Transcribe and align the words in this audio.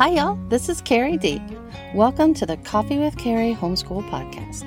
Hi, 0.00 0.08
y'all. 0.12 0.38
This 0.48 0.70
is 0.70 0.80
Carrie 0.80 1.18
D. 1.18 1.42
Welcome 1.94 2.32
to 2.32 2.46
the 2.46 2.56
Coffee 2.56 2.96
with 2.96 3.18
Carrie 3.18 3.54
Homeschool 3.54 4.08
Podcast. 4.08 4.64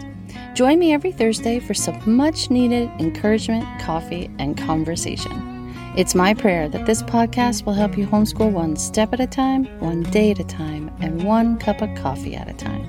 Join 0.54 0.78
me 0.78 0.94
every 0.94 1.12
Thursday 1.12 1.60
for 1.60 1.74
some 1.74 2.00
much 2.06 2.52
needed 2.52 2.88
encouragement, 3.00 3.66
coffee, 3.82 4.30
and 4.38 4.56
conversation. 4.56 5.74
It's 5.98 6.14
my 6.14 6.36
prayer 6.36 6.70
that 6.70 6.86
this 6.86 7.02
podcast 7.02 7.66
will 7.66 7.74
help 7.74 7.98
you 7.98 8.06
homeschool 8.06 8.52
one 8.52 8.76
step 8.76 9.12
at 9.12 9.22
a 9.22 9.26
time, 9.26 9.66
one 9.80 10.04
day 10.04 10.30
at 10.30 10.40
a 10.40 10.44
time, 10.44 10.96
and 11.00 11.24
one 11.24 11.58
cup 11.58 11.82
of 11.82 11.90
coffee 11.96 12.36
at 12.36 12.48
a 12.48 12.54
time. 12.54 12.84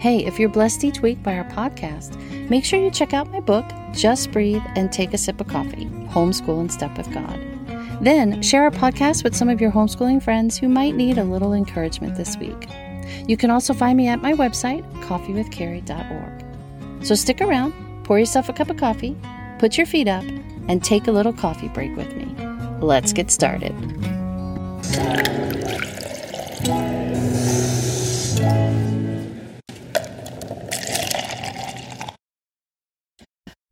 Hey, 0.00 0.26
if 0.26 0.40
you're 0.40 0.48
blessed 0.48 0.82
each 0.82 1.02
week 1.02 1.22
by 1.22 1.38
our 1.38 1.48
podcast, 1.50 2.18
make 2.50 2.64
sure 2.64 2.82
you 2.82 2.90
check 2.90 3.14
out 3.14 3.30
my 3.30 3.38
book, 3.38 3.64
Just 3.92 4.32
Breathe 4.32 4.64
and 4.74 4.90
Take 4.90 5.14
a 5.14 5.18
Sip 5.18 5.40
of 5.40 5.46
Coffee 5.46 5.86
Homeschool 6.08 6.62
in 6.62 6.68
Step 6.68 6.98
with 6.98 7.14
God. 7.14 7.49
Then 8.00 8.40
share 8.40 8.62
our 8.62 8.70
podcast 8.70 9.24
with 9.24 9.36
some 9.36 9.50
of 9.50 9.60
your 9.60 9.70
homeschooling 9.70 10.22
friends 10.22 10.56
who 10.56 10.68
might 10.68 10.94
need 10.94 11.18
a 11.18 11.24
little 11.24 11.52
encouragement 11.52 12.16
this 12.16 12.38
week. 12.38 12.66
You 13.28 13.36
can 13.36 13.50
also 13.50 13.74
find 13.74 13.94
me 13.96 14.08
at 14.08 14.22
my 14.22 14.32
website, 14.32 14.82
coffeewithcarrie.org. 15.02 17.04
So 17.04 17.14
stick 17.14 17.42
around, 17.42 17.74
pour 18.04 18.18
yourself 18.18 18.48
a 18.48 18.54
cup 18.54 18.70
of 18.70 18.78
coffee, 18.78 19.16
put 19.58 19.76
your 19.76 19.86
feet 19.86 20.08
up, 20.08 20.24
and 20.68 20.82
take 20.82 21.08
a 21.08 21.12
little 21.12 21.34
coffee 21.34 21.68
break 21.68 21.94
with 21.96 22.16
me. 22.16 22.24
Let's 22.80 23.12
get 23.12 23.30
started. 23.30 23.74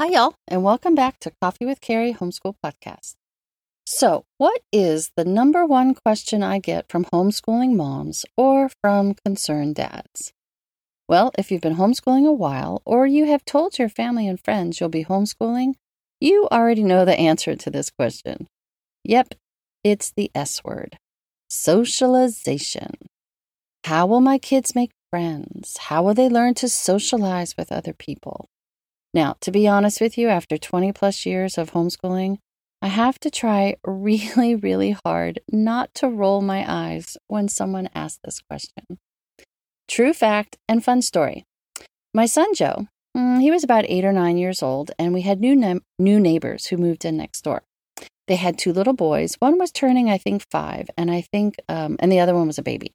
Hi, 0.01 0.09
y'all, 0.09 0.35
and 0.47 0.63
welcome 0.63 0.95
back 0.95 1.19
to 1.21 1.33
Coffee 1.41 1.67
with 1.67 1.81
Carrie 1.81 2.15
Homeschool 2.15 2.55
Podcast. 2.65 3.18
So, 3.91 4.27
what 4.37 4.61
is 4.71 5.13
the 5.17 5.25
number 5.25 5.65
one 5.65 5.95
question 5.95 6.43
I 6.43 6.59
get 6.59 6.91
from 6.91 7.07
homeschooling 7.07 7.75
moms 7.75 8.27
or 8.37 8.69
from 8.83 9.15
concerned 9.15 9.77
dads? 9.77 10.35
Well, 11.09 11.33
if 11.39 11.51
you've 11.51 11.63
been 11.63 11.77
homeschooling 11.77 12.29
a 12.29 12.33
while 12.33 12.83
or 12.85 13.07
you 13.07 13.25
have 13.25 13.47
told 13.47 13.79
your 13.79 13.89
family 13.89 14.29
and 14.29 14.39
friends 14.39 14.79
you'll 14.79 14.91
be 14.91 15.07
homeschooling, 15.07 15.73
you 16.21 16.47
already 16.53 16.83
know 16.83 17.07
the 17.07 17.19
answer 17.19 17.57
to 17.57 17.71
this 17.71 17.89
question. 17.89 18.47
Yep, 19.05 19.33
it's 19.83 20.13
the 20.15 20.31
S 20.35 20.63
word 20.63 20.99
socialization. 21.49 22.93
How 23.85 24.07
will 24.07 24.21
my 24.21 24.37
kids 24.37 24.75
make 24.75 24.91
friends? 25.11 25.79
How 25.79 26.03
will 26.03 26.13
they 26.13 26.29
learn 26.29 26.53
to 26.57 26.69
socialize 26.69 27.55
with 27.57 27.73
other 27.73 27.95
people? 27.95 28.51
Now, 29.15 29.37
to 29.41 29.51
be 29.51 29.67
honest 29.67 29.99
with 29.99 30.19
you, 30.19 30.29
after 30.29 30.59
20 30.59 30.93
plus 30.93 31.25
years 31.25 31.57
of 31.57 31.71
homeschooling, 31.71 32.37
I 32.81 32.89
have 32.89 33.19
to 33.21 33.31
try 33.31 33.77
really, 33.85 34.55
really 34.55 34.97
hard 35.05 35.41
not 35.51 35.95
to 35.95 36.09
roll 36.09 36.41
my 36.41 36.65
eyes 36.67 37.17
when 37.27 37.49
someone 37.49 37.89
asks 37.95 38.21
this 38.25 38.41
question. 38.41 38.99
True 39.89 40.13
fact 40.13 40.59
and 40.69 40.85
fun 40.85 41.03
story. 41.03 41.45
My 42.15 42.27
son 42.27 42.55
Joe, 42.55 42.87
mm, 43.17 43.41
he 43.41 43.51
was 43.51 43.65
about 43.65 43.87
eight 43.89 44.05
or 44.05 44.13
nine 44.13 44.37
years 44.37 44.63
old, 44.63 44.91
and 44.99 45.15
we 45.15 45.23
had 45.23 45.41
new, 45.41 45.57
ne- 45.57 45.81
new 45.99 46.21
neighbors 46.21 46.67
who 46.67 46.77
moved 46.77 47.05
in 47.05 47.17
next 47.17 47.43
door. 47.43 47.63
They 48.29 48.37
had 48.37 48.59
two 48.59 48.73
little 48.73 48.93
boys. 48.93 49.37
One 49.39 49.59
was 49.59 49.73
turning, 49.73 50.11
I 50.11 50.19
think, 50.19 50.45
five, 50.51 50.89
and 50.99 51.11
I 51.11 51.23
think, 51.23 51.57
um, 51.69 51.97
and 51.99 52.13
the 52.13 52.21
other 52.21 52.35
one 52.35 52.47
was 52.47 52.59
a 52.59 52.63
baby. 52.63 52.93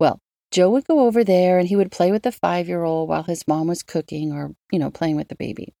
Well, 0.00 0.18
Joe 0.50 0.70
would 0.70 0.86
go 0.86 1.06
over 1.06 1.22
there 1.22 1.58
and 1.58 1.68
he 1.68 1.76
would 1.76 1.92
play 1.92 2.10
with 2.10 2.22
the 2.22 2.32
five 2.32 2.68
year 2.68 2.82
old 2.82 3.08
while 3.08 3.22
his 3.22 3.46
mom 3.46 3.68
was 3.68 3.82
cooking 3.82 4.32
or, 4.32 4.52
you 4.72 4.78
know, 4.78 4.90
playing 4.90 5.16
with 5.16 5.28
the 5.28 5.36
baby. 5.36 5.72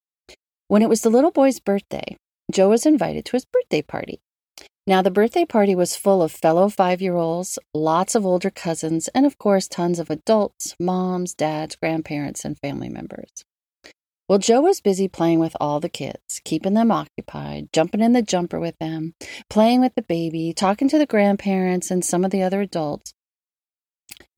When 0.68 0.82
it 0.82 0.88
was 0.88 1.02
the 1.02 1.10
little 1.10 1.30
boy's 1.30 1.60
birthday, 1.60 2.16
Joe 2.50 2.68
was 2.68 2.86
invited 2.86 3.24
to 3.26 3.32
his 3.32 3.44
birthday 3.44 3.82
party. 3.82 4.20
Now, 4.86 5.02
the 5.02 5.10
birthday 5.10 5.44
party 5.44 5.74
was 5.74 5.96
full 5.96 6.22
of 6.22 6.30
fellow 6.30 6.68
five 6.68 7.02
year 7.02 7.16
olds, 7.16 7.58
lots 7.74 8.14
of 8.14 8.24
older 8.24 8.50
cousins, 8.50 9.08
and 9.08 9.26
of 9.26 9.36
course, 9.36 9.66
tons 9.66 9.98
of 9.98 10.10
adults, 10.10 10.76
moms, 10.78 11.34
dads, 11.34 11.74
grandparents, 11.74 12.44
and 12.44 12.56
family 12.58 12.88
members. 12.88 13.44
Well, 14.28 14.38
Joe 14.38 14.60
was 14.60 14.80
busy 14.80 15.08
playing 15.08 15.40
with 15.40 15.56
all 15.60 15.80
the 15.80 15.88
kids, 15.88 16.40
keeping 16.44 16.74
them 16.74 16.90
occupied, 16.92 17.68
jumping 17.72 18.00
in 18.00 18.12
the 18.12 18.22
jumper 18.22 18.60
with 18.60 18.76
them, 18.78 19.14
playing 19.50 19.80
with 19.80 19.94
the 19.94 20.02
baby, 20.02 20.52
talking 20.52 20.88
to 20.88 20.98
the 20.98 21.06
grandparents 21.06 21.90
and 21.90 22.04
some 22.04 22.24
of 22.24 22.30
the 22.30 22.42
other 22.42 22.60
adults. 22.60 23.12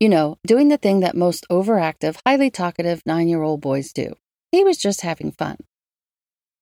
You 0.00 0.08
know, 0.08 0.38
doing 0.46 0.68
the 0.68 0.76
thing 0.78 1.00
that 1.00 1.16
most 1.16 1.46
overactive, 1.50 2.20
highly 2.26 2.50
talkative 2.50 3.02
nine 3.04 3.28
year 3.28 3.42
old 3.42 3.60
boys 3.60 3.92
do. 3.92 4.14
He 4.50 4.64
was 4.64 4.78
just 4.78 5.02
having 5.02 5.32
fun. 5.32 5.58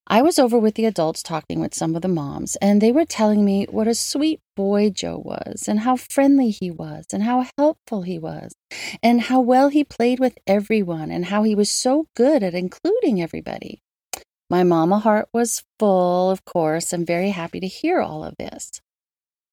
I 0.09 0.23
was 0.23 0.39
over 0.39 0.57
with 0.57 0.77
the 0.77 0.85
adults 0.85 1.21
talking 1.21 1.59
with 1.59 1.75
some 1.75 1.97
of 1.97 2.03
the 2.03 2.09
moms, 2.09 2.55
and 2.57 2.81
they 2.81 2.93
were 2.93 3.05
telling 3.05 3.45
me 3.45 3.67
what 3.69 3.89
a 3.89 3.95
sweet 3.95 4.41
boy 4.55 4.91
Joe 4.91 5.19
was, 5.19 5.65
and 5.67 5.81
how 5.81 5.97
friendly 5.97 6.51
he 6.51 6.71
was, 6.71 7.07
and 7.13 7.25
how 7.25 7.47
helpful 7.59 8.03
he 8.03 8.17
was, 8.17 8.55
and 9.03 9.23
how 9.23 9.41
well 9.41 9.69
he 9.69 9.83
played 9.83 10.21
with 10.21 10.39
everyone, 10.47 11.11
and 11.11 11.25
how 11.25 11.43
he 11.43 11.57
was 11.57 11.71
so 11.71 12.07
good 12.15 12.45
at 12.45 12.55
including 12.55 13.21
everybody. 13.21 13.81
My 14.49 14.63
mama 14.63 15.01
heart 15.01 15.29
was 15.33 15.65
full, 15.81 16.31
of 16.31 16.45
course, 16.45 16.93
and 16.93 17.05
very 17.05 17.31
happy 17.31 17.59
to 17.59 17.67
hear 17.67 18.01
all 18.01 18.23
of 18.23 18.37
this. 18.39 18.81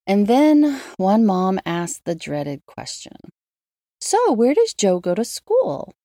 And 0.05 0.27
then 0.27 0.79
one 0.97 1.25
mom 1.25 1.59
asked 1.65 2.05
the 2.05 2.13
dreaded 2.13 2.61
question 2.67 3.17
So, 3.99 4.31
where 4.31 4.53
does 4.53 4.75
Joe 4.75 4.99
go 4.99 5.15
to 5.15 5.25
school? 5.25 5.95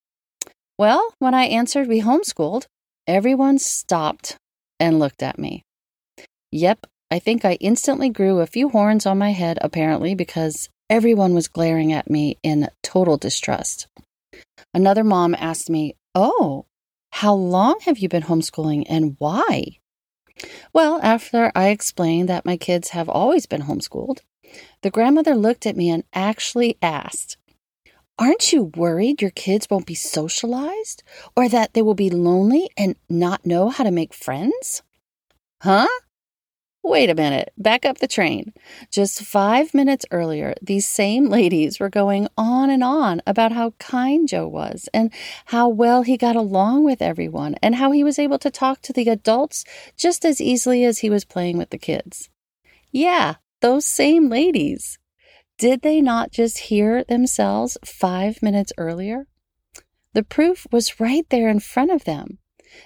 Well, 0.78 1.12
when 1.18 1.34
I 1.34 1.44
answered 1.44 1.86
we 1.86 2.00
homeschooled, 2.00 2.66
Everyone 3.08 3.58
stopped 3.58 4.36
and 4.78 4.98
looked 4.98 5.22
at 5.22 5.38
me. 5.38 5.64
Yep, 6.52 6.86
I 7.10 7.18
think 7.18 7.42
I 7.42 7.54
instantly 7.54 8.10
grew 8.10 8.40
a 8.40 8.46
few 8.46 8.68
horns 8.68 9.06
on 9.06 9.16
my 9.16 9.32
head, 9.32 9.58
apparently, 9.62 10.14
because 10.14 10.68
everyone 10.90 11.32
was 11.32 11.48
glaring 11.48 11.90
at 11.90 12.10
me 12.10 12.36
in 12.42 12.68
total 12.82 13.16
distrust. 13.16 13.86
Another 14.74 15.04
mom 15.04 15.34
asked 15.34 15.70
me, 15.70 15.96
Oh, 16.14 16.66
how 17.12 17.32
long 17.32 17.78
have 17.86 17.96
you 17.98 18.10
been 18.10 18.24
homeschooling 18.24 18.84
and 18.90 19.16
why? 19.18 19.78
Well, 20.74 21.00
after 21.02 21.50
I 21.54 21.68
explained 21.68 22.28
that 22.28 22.44
my 22.44 22.58
kids 22.58 22.90
have 22.90 23.08
always 23.08 23.46
been 23.46 23.62
homeschooled, 23.62 24.18
the 24.82 24.90
grandmother 24.90 25.34
looked 25.34 25.64
at 25.64 25.78
me 25.78 25.88
and 25.88 26.04
actually 26.12 26.76
asked, 26.82 27.38
Aren't 28.20 28.52
you 28.52 28.72
worried 28.74 29.22
your 29.22 29.30
kids 29.30 29.68
won't 29.70 29.86
be 29.86 29.94
socialized 29.94 31.04
or 31.36 31.48
that 31.48 31.74
they 31.74 31.82
will 31.82 31.94
be 31.94 32.10
lonely 32.10 32.68
and 32.76 32.96
not 33.08 33.46
know 33.46 33.68
how 33.68 33.84
to 33.84 33.92
make 33.92 34.12
friends? 34.12 34.82
Huh? 35.62 35.86
Wait 36.82 37.10
a 37.10 37.14
minute, 37.14 37.52
back 37.56 37.84
up 37.84 37.98
the 37.98 38.08
train. 38.08 38.52
Just 38.90 39.22
five 39.22 39.72
minutes 39.72 40.04
earlier, 40.10 40.54
these 40.60 40.88
same 40.88 41.26
ladies 41.28 41.78
were 41.78 41.88
going 41.88 42.26
on 42.36 42.70
and 42.70 42.82
on 42.82 43.22
about 43.24 43.52
how 43.52 43.70
kind 43.78 44.26
Joe 44.26 44.48
was 44.48 44.88
and 44.92 45.12
how 45.46 45.68
well 45.68 46.02
he 46.02 46.16
got 46.16 46.34
along 46.34 46.82
with 46.82 47.00
everyone 47.00 47.54
and 47.62 47.76
how 47.76 47.92
he 47.92 48.02
was 48.02 48.18
able 48.18 48.40
to 48.40 48.50
talk 48.50 48.82
to 48.82 48.92
the 48.92 49.08
adults 49.08 49.64
just 49.96 50.24
as 50.24 50.40
easily 50.40 50.84
as 50.84 50.98
he 50.98 51.10
was 51.10 51.24
playing 51.24 51.56
with 51.56 51.70
the 51.70 51.78
kids. 51.78 52.30
Yeah, 52.90 53.34
those 53.60 53.84
same 53.84 54.28
ladies. 54.28 54.98
Did 55.58 55.82
they 55.82 56.00
not 56.00 56.30
just 56.30 56.58
hear 56.70 57.02
themselves 57.02 57.76
five 57.84 58.40
minutes 58.42 58.72
earlier? 58.78 59.26
The 60.14 60.22
proof 60.22 60.68
was 60.70 61.00
right 61.00 61.26
there 61.30 61.48
in 61.48 61.58
front 61.58 61.90
of 61.90 62.04
them. 62.04 62.38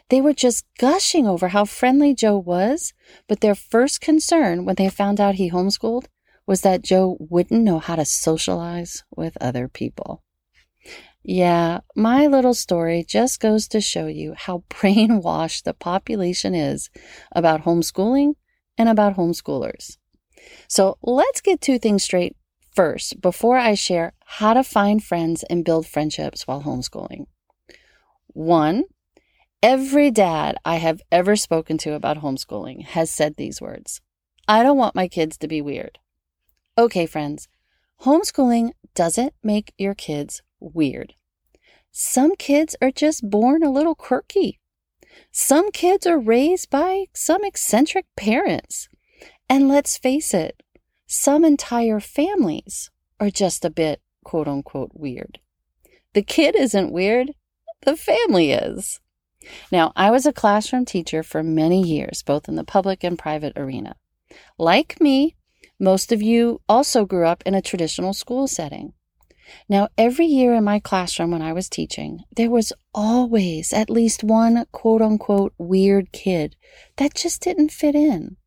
They 0.09 0.23
were 0.23 0.33
just 0.33 0.65
gushing 0.79 1.27
over 1.27 1.49
how 1.49 1.67
friendly 1.67 2.15
Joe 2.15 2.39
was, 2.39 2.95
but 3.29 3.41
their 3.41 3.55
first 3.55 4.01
concern 4.01 4.65
when 4.65 4.77
they 4.77 4.89
found 4.89 5.21
out 5.21 5.35
he 5.35 5.51
homeschooled 5.51 6.07
was 6.47 6.63
that 6.63 6.83
Joe 6.83 7.19
wouldn't 7.21 7.63
know 7.63 7.79
how 7.79 7.97
to 7.97 8.07
socialize 8.07 9.05
with 9.15 9.37
other 9.39 9.69
people. 9.69 10.23
Yeah, 11.23 11.81
my 11.95 12.27
little 12.27 12.55
story 12.55 13.05
just 13.07 13.39
goes 13.39 13.69
to 13.69 13.83
show 13.83 14.07
you 14.07 14.33
how 14.35 14.65
brainwashed 14.71 15.65
the 15.65 15.75
population 15.75 16.55
is 16.55 16.89
about 17.33 17.65
homeschooling 17.65 18.35
and 18.79 18.89
about 18.89 19.17
homeschoolers. 19.17 19.99
So 20.69 20.97
let's 21.03 21.43
get 21.43 21.61
two 21.61 21.79
things 21.79 22.03
straight 22.03 22.35
first 22.75 23.21
before 23.21 23.57
I 23.59 23.75
share 23.75 24.13
how 24.25 24.55
to 24.55 24.65
find 24.65 25.03
friends 25.03 25.45
and 25.45 25.65
build 25.65 25.87
friendships 25.87 26.47
while 26.47 26.63
homeschooling. 26.63 27.27
One, 28.29 28.85
every 29.63 30.11
dad 30.11 30.57
I 30.65 30.77
have 30.77 31.03
ever 31.11 31.37
spoken 31.37 31.79
to 31.79 31.95
about 31.95 32.19
homeschooling 32.19 32.85
has 32.85 33.11
said 33.11 33.37
these 33.37 33.61
words 33.61 34.01
I 34.49 34.63
don't 34.63 34.79
want 34.79 34.95
my 34.95 35.09
kids 35.09 35.39
to 35.39 35.49
be 35.49 35.61
weird. 35.61 35.99
Okay, 36.77 37.07
friends, 37.07 37.49
homeschooling 38.03 38.73
doesn't 38.95 39.35
make 39.43 39.73
your 39.79 39.95
kids 39.95 40.43
weird. 40.59 41.15
Some 41.91 42.37
kids 42.37 42.75
are 42.81 42.91
just 42.91 43.29
born 43.29 43.63
a 43.63 43.71
little 43.71 43.95
quirky. 43.95 44.59
Some 45.31 45.71
kids 45.71 46.07
are 46.07 46.19
raised 46.19 46.71
by 46.71 47.07
some 47.15 47.45
eccentric 47.45 48.07
parents. 48.17 48.89
And 49.49 49.69
let's 49.69 49.99
face 49.99 50.33
it, 50.33 50.62
some 51.13 51.45
entire 51.45 52.01
families 52.01 52.91
are 53.21 53.29
just 53.29 53.67
a 53.67 53.71
bit 53.71 54.01
quote 54.25 54.49
unquote 54.49 54.93
weird. 54.95 55.41
The 56.15 56.23
kid 56.23 56.57
isn't 56.59 56.91
weird, 56.91 57.33
the 57.83 57.99
family 57.99 58.53
is. 58.53 58.99
Now, 59.71 59.93
I 59.95 60.11
was 60.11 60.25
a 60.25 60.33
classroom 60.33 60.87
teacher 60.87 61.23
for 61.23 61.43
many 61.43 61.83
years, 61.83 62.23
both 62.23 62.49
in 62.49 62.57
the 62.57 62.65
public 62.65 63.05
and 63.05 63.19
private 63.19 63.53
arena. 63.59 63.97
Like 64.59 65.03
me, 65.03 65.37
most 65.79 66.13
of 66.13 66.23
you 66.23 66.63
also 66.67 67.05
grew 67.05 67.27
up 67.27 67.43
in 67.45 67.55
a 67.55 67.61
traditional 67.61 68.15
school 68.15 68.47
setting. 68.47 68.95
Now, 69.69 69.89
every 69.99 70.25
year 70.25 70.55
in 70.55 70.65
my 70.65 70.81
classroom 70.81 71.33
when 71.33 71.43
I 71.43 71.53
was 71.53 71.69
teaching, 71.69 72.21
there 72.35 72.51
was 72.51 72.73
always 72.95 73.75
at 73.75 73.91
least 73.91 74.25
one 74.25 74.65
quote 74.73 75.03
unquote 75.03 75.53
weird 75.59 76.11
kid 76.13 76.57
that 76.97 77.13
just 77.13 77.43
didn't 77.43 77.71
fit 77.71 77.95
in. 77.95 78.39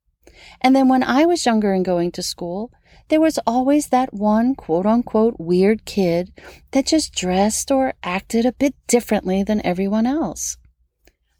And 0.61 0.75
then 0.75 0.87
when 0.87 1.03
I 1.03 1.25
was 1.25 1.45
younger 1.45 1.73
and 1.73 1.85
going 1.85 2.11
to 2.13 2.23
school, 2.23 2.71
there 3.09 3.21
was 3.21 3.39
always 3.45 3.87
that 3.87 4.13
one 4.13 4.55
quote 4.55 4.85
unquote 4.85 5.35
weird 5.37 5.85
kid 5.85 6.31
that 6.71 6.87
just 6.87 7.13
dressed 7.13 7.71
or 7.71 7.93
acted 8.03 8.45
a 8.45 8.53
bit 8.53 8.75
differently 8.87 9.43
than 9.43 9.65
everyone 9.65 10.07
else. 10.07 10.57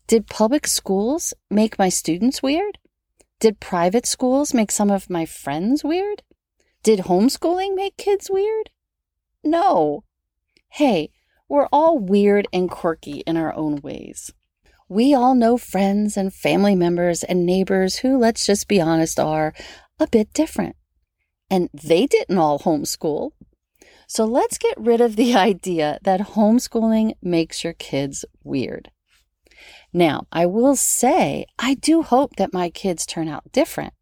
Did 0.08 0.28
public 0.28 0.68
schools 0.68 1.34
make 1.50 1.80
my 1.80 1.90
students 1.90 2.44
weird? 2.44 2.78
Did 3.40 3.60
private 3.60 4.06
schools 4.06 4.54
make 4.54 4.72
some 4.72 4.92
of 4.92 5.10
my 5.10 5.26
friends 5.26 5.84
weird? 5.84 6.22
Did 6.84 7.00
homeschooling 7.00 7.74
make 7.76 7.98
kids 7.98 8.30
weird? 8.30 8.70
No. 9.44 10.04
Hey, 10.70 11.10
we're 11.50 11.68
all 11.72 11.98
weird 11.98 12.48
and 12.54 12.70
quirky 12.70 13.24
in 13.26 13.38
our 13.38 13.54
own 13.56 13.78
ways. 13.82 14.32
We 14.88 15.16
all 15.16 15.34
know 15.34 15.58
friends 15.58 16.16
and 16.16 16.34
family 16.34 16.76
members 16.76 17.24
and 17.24 17.46
neighbors 17.46 17.98
who, 17.98 18.18
let's 18.18 18.46
just 18.46 18.68
be 18.68 18.80
honest, 18.80 19.20
are 19.20 19.54
a 20.00 20.08
bit 20.08 20.32
different. 20.34 20.76
And 21.50 21.70
they 21.74 22.06
didn't 22.06 22.38
all 22.38 22.60
homeschool. 22.60 23.32
So 24.08 24.26
let's 24.26 24.60
get 24.60 24.78
rid 24.78 25.02
of 25.02 25.16
the 25.16 25.36
idea 25.52 26.00
that 26.04 26.22
homeschooling 26.22 27.14
makes 27.22 27.64
your 27.64 27.74
kids 27.74 28.26
weird. 28.44 28.92
Now, 29.92 30.28
I 30.32 30.46
will 30.46 30.76
say, 30.76 31.46
I 31.58 31.74
do 31.74 32.04
hope 32.04 32.36
that 32.36 32.54
my 32.54 32.70
kids 32.70 33.06
turn 33.06 33.28
out 33.28 33.52
different. 33.52 33.94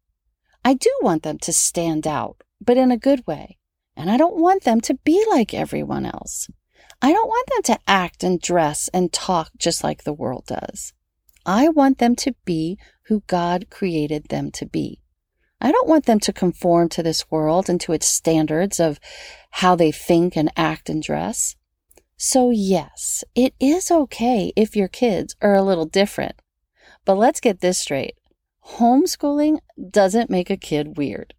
I 0.64 0.74
do 0.74 0.90
want 1.00 1.22
them 1.22 1.38
to 1.38 1.52
stand 1.52 2.06
out, 2.06 2.42
but 2.60 2.76
in 2.76 2.90
a 2.90 2.96
good 2.96 3.26
way. 3.26 3.58
And 3.96 4.10
I 4.10 4.16
don't 4.16 4.36
want 4.36 4.64
them 4.64 4.80
to 4.82 4.94
be 5.04 5.24
like 5.30 5.54
everyone 5.54 6.04
else. 6.04 6.50
I 7.02 7.12
don't 7.12 7.28
want 7.28 7.48
them 7.50 7.62
to 7.74 7.82
act 7.86 8.24
and 8.24 8.40
dress 8.40 8.88
and 8.94 9.12
talk 9.12 9.50
just 9.58 9.84
like 9.84 10.04
the 10.04 10.12
world 10.12 10.46
does. 10.46 10.92
I 11.46 11.68
want 11.68 11.98
them 11.98 12.16
to 12.16 12.34
be 12.44 12.78
who 13.06 13.22
God 13.26 13.66
created 13.70 14.28
them 14.28 14.50
to 14.52 14.66
be. 14.66 15.00
I 15.60 15.72
don't 15.72 15.88
want 15.88 16.06
them 16.06 16.20
to 16.20 16.32
conform 16.32 16.88
to 16.90 17.02
this 17.02 17.30
world 17.30 17.68
and 17.68 17.80
to 17.82 17.92
its 17.92 18.06
standards 18.06 18.80
of 18.80 18.98
how 19.50 19.76
they 19.76 19.92
think 19.92 20.36
and 20.36 20.50
act 20.56 20.88
and 20.88 21.02
dress. 21.02 21.56
So, 22.16 22.50
yes, 22.50 23.24
it 23.34 23.54
is 23.60 23.90
okay 23.90 24.52
if 24.56 24.76
your 24.76 24.88
kids 24.88 25.36
are 25.42 25.54
a 25.54 25.62
little 25.62 25.86
different. 25.86 26.40
But 27.04 27.16
let's 27.16 27.40
get 27.40 27.60
this 27.60 27.78
straight 27.78 28.14
homeschooling 28.64 29.58
doesn't 29.90 30.30
make 30.30 30.50
a 30.50 30.56
kid 30.56 30.96
weird. 30.96 31.34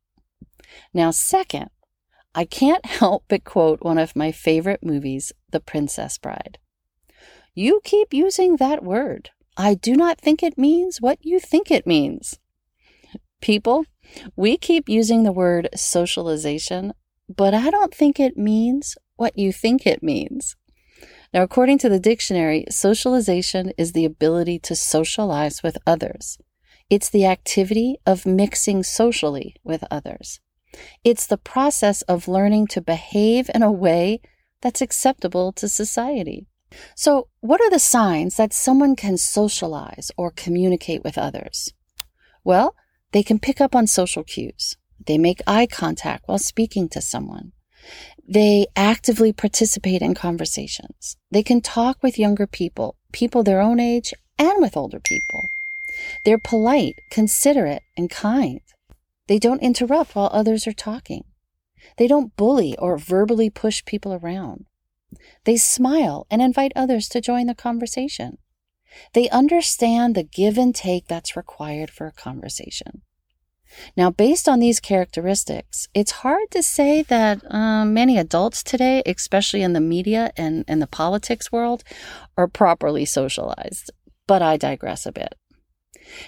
Now, 0.94 1.12
second, 1.12 1.70
I 2.38 2.44
can't 2.44 2.86
help 3.02 3.24
but 3.30 3.46
quote 3.46 3.82
one 3.82 3.98
of 3.98 4.16
my 4.16 4.32
favorite 4.32 4.84
movies, 4.84 5.32
The 5.50 5.62
Princess 5.62 6.18
Bride. 6.18 6.60
You 7.56 7.80
keep 7.84 8.14
using 8.14 8.58
that 8.58 8.84
word. 8.84 9.30
I 9.56 9.74
do 9.74 9.96
not 9.96 10.20
think 10.20 10.44
it 10.44 10.58
means 10.58 11.00
what 11.00 11.18
you 11.22 11.40
think 11.40 11.72
it 11.72 11.88
means. 11.88 12.38
People, 13.42 13.86
we 14.36 14.58
keep 14.58 14.90
using 14.90 15.24
the 15.24 15.32
word 15.32 15.70
socialization, 15.74 16.94
but 17.34 17.54
I 17.54 17.70
don't 17.70 17.94
think 17.94 18.20
it 18.20 18.36
means 18.36 18.98
what 19.16 19.38
you 19.38 19.54
think 19.54 19.88
it 19.88 20.04
means. 20.04 20.58
Now, 21.34 21.44
according 21.44 21.78
to 21.80 21.90
the 21.90 22.00
dictionary, 22.00 22.66
socialization 22.70 23.72
is 23.78 23.94
the 23.94 24.06
ability 24.06 24.60
to 24.60 24.76
socialize 24.76 25.64
with 25.64 25.78
others. 25.88 26.38
It's 26.90 27.10
the 27.10 27.26
activity 27.26 27.98
of 28.06 28.26
mixing 28.26 28.84
socially 28.84 29.56
with 29.64 29.84
others. 29.90 30.40
It's 31.04 31.28
the 31.28 31.38
process 31.38 32.02
of 32.04 32.28
learning 32.28 32.68
to 32.68 32.82
behave 32.82 33.50
in 33.54 33.64
a 33.64 33.72
way 33.72 34.22
that's 34.62 34.82
acceptable 34.82 35.52
to 35.54 35.70
society. 35.70 36.48
So, 36.96 37.28
what 37.40 37.62
are 37.62 37.70
the 37.70 37.80
signs 37.80 38.36
that 38.38 38.54
someone 38.54 38.96
can 38.96 39.18
socialize 39.18 40.12
or 40.18 40.32
communicate 40.32 41.04
with 41.04 41.18
others? 41.18 41.72
Well, 42.44 42.76
they 43.12 43.24
can 43.24 43.40
pick 43.40 43.62
up 43.62 43.76
on 43.76 43.88
social 43.88 44.24
cues. 44.24 44.76
They 45.06 45.18
make 45.18 45.42
eye 45.48 45.68
contact 45.68 46.28
while 46.28 46.40
speaking 46.40 46.90
to 46.90 47.02
someone. 47.02 47.54
They 48.28 48.66
actively 48.76 49.32
participate 49.32 50.02
in 50.02 50.16
conversations. 50.16 51.16
They 51.32 51.44
can 51.44 51.62
talk 51.62 52.02
with 52.02 52.18
younger 52.18 52.48
people, 52.48 52.96
people 53.12 53.44
their 53.44 53.62
own 53.62 53.80
age, 53.80 54.14
and 54.38 54.62
with 54.62 54.76
older 54.76 55.00
people. 55.00 55.42
They're 56.24 56.40
polite, 56.40 57.00
considerate, 57.10 57.84
and 57.96 58.10
kind. 58.10 58.62
They 59.28 59.40
don't 59.40 59.62
interrupt 59.62 60.16
while 60.16 60.30
others 60.32 60.68
are 60.68 60.74
talking. 60.74 61.26
They 61.98 62.08
don't 62.08 62.36
bully 62.36 62.78
or 62.78 62.98
verbally 62.98 63.50
push 63.50 63.84
people 63.86 64.14
around. 64.14 64.66
They 65.46 65.58
smile 65.58 66.28
and 66.30 66.42
invite 66.42 66.74
others 66.76 67.08
to 67.10 67.22
join 67.22 67.48
the 67.48 67.56
conversation. 67.56 68.38
They 69.14 69.30
understand 69.30 70.16
the 70.16 70.24
give 70.24 70.58
and 70.58 70.74
take 70.74 71.08
that's 71.08 71.36
required 71.36 71.90
for 71.90 72.08
a 72.08 72.12
conversation. 72.12 73.02
Now, 73.98 74.10
based 74.10 74.48
on 74.48 74.60
these 74.60 74.80
characteristics, 74.80 75.88
it's 75.94 76.12
hard 76.12 76.50
to 76.52 76.64
say 76.64 77.02
that 77.04 77.42
um, 77.54 77.94
many 77.94 78.18
adults 78.18 78.64
today, 78.64 79.02
especially 79.06 79.64
in 79.64 79.74
the 79.74 79.82
media 79.82 80.32
and, 80.38 80.64
and 80.68 80.82
the 80.82 80.88
politics 80.88 81.52
world, 81.52 81.84
are 82.38 82.48
properly 82.48 83.06
socialized. 83.06 83.92
But 84.28 84.42
I 84.42 84.58
digress 84.58 85.06
a 85.06 85.12
bit. 85.12 85.36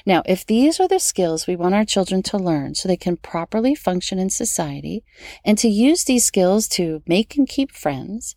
Now, 0.05 0.23
if 0.25 0.45
these 0.45 0.79
are 0.79 0.87
the 0.87 0.99
skills 0.99 1.47
we 1.47 1.55
want 1.55 1.75
our 1.75 1.85
children 1.85 2.23
to 2.23 2.37
learn 2.37 2.75
so 2.75 2.87
they 2.87 2.97
can 2.97 3.17
properly 3.17 3.75
function 3.75 4.19
in 4.19 4.29
society 4.29 5.03
and 5.43 5.57
to 5.57 5.67
use 5.67 6.03
these 6.03 6.25
skills 6.25 6.67
to 6.69 7.03
make 7.07 7.37
and 7.37 7.47
keep 7.47 7.71
friends, 7.71 8.35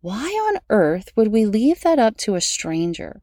why 0.00 0.26
on 0.48 0.60
earth 0.68 1.12
would 1.16 1.28
we 1.28 1.46
leave 1.46 1.80
that 1.82 1.98
up 1.98 2.16
to 2.18 2.34
a 2.34 2.40
stranger 2.40 3.20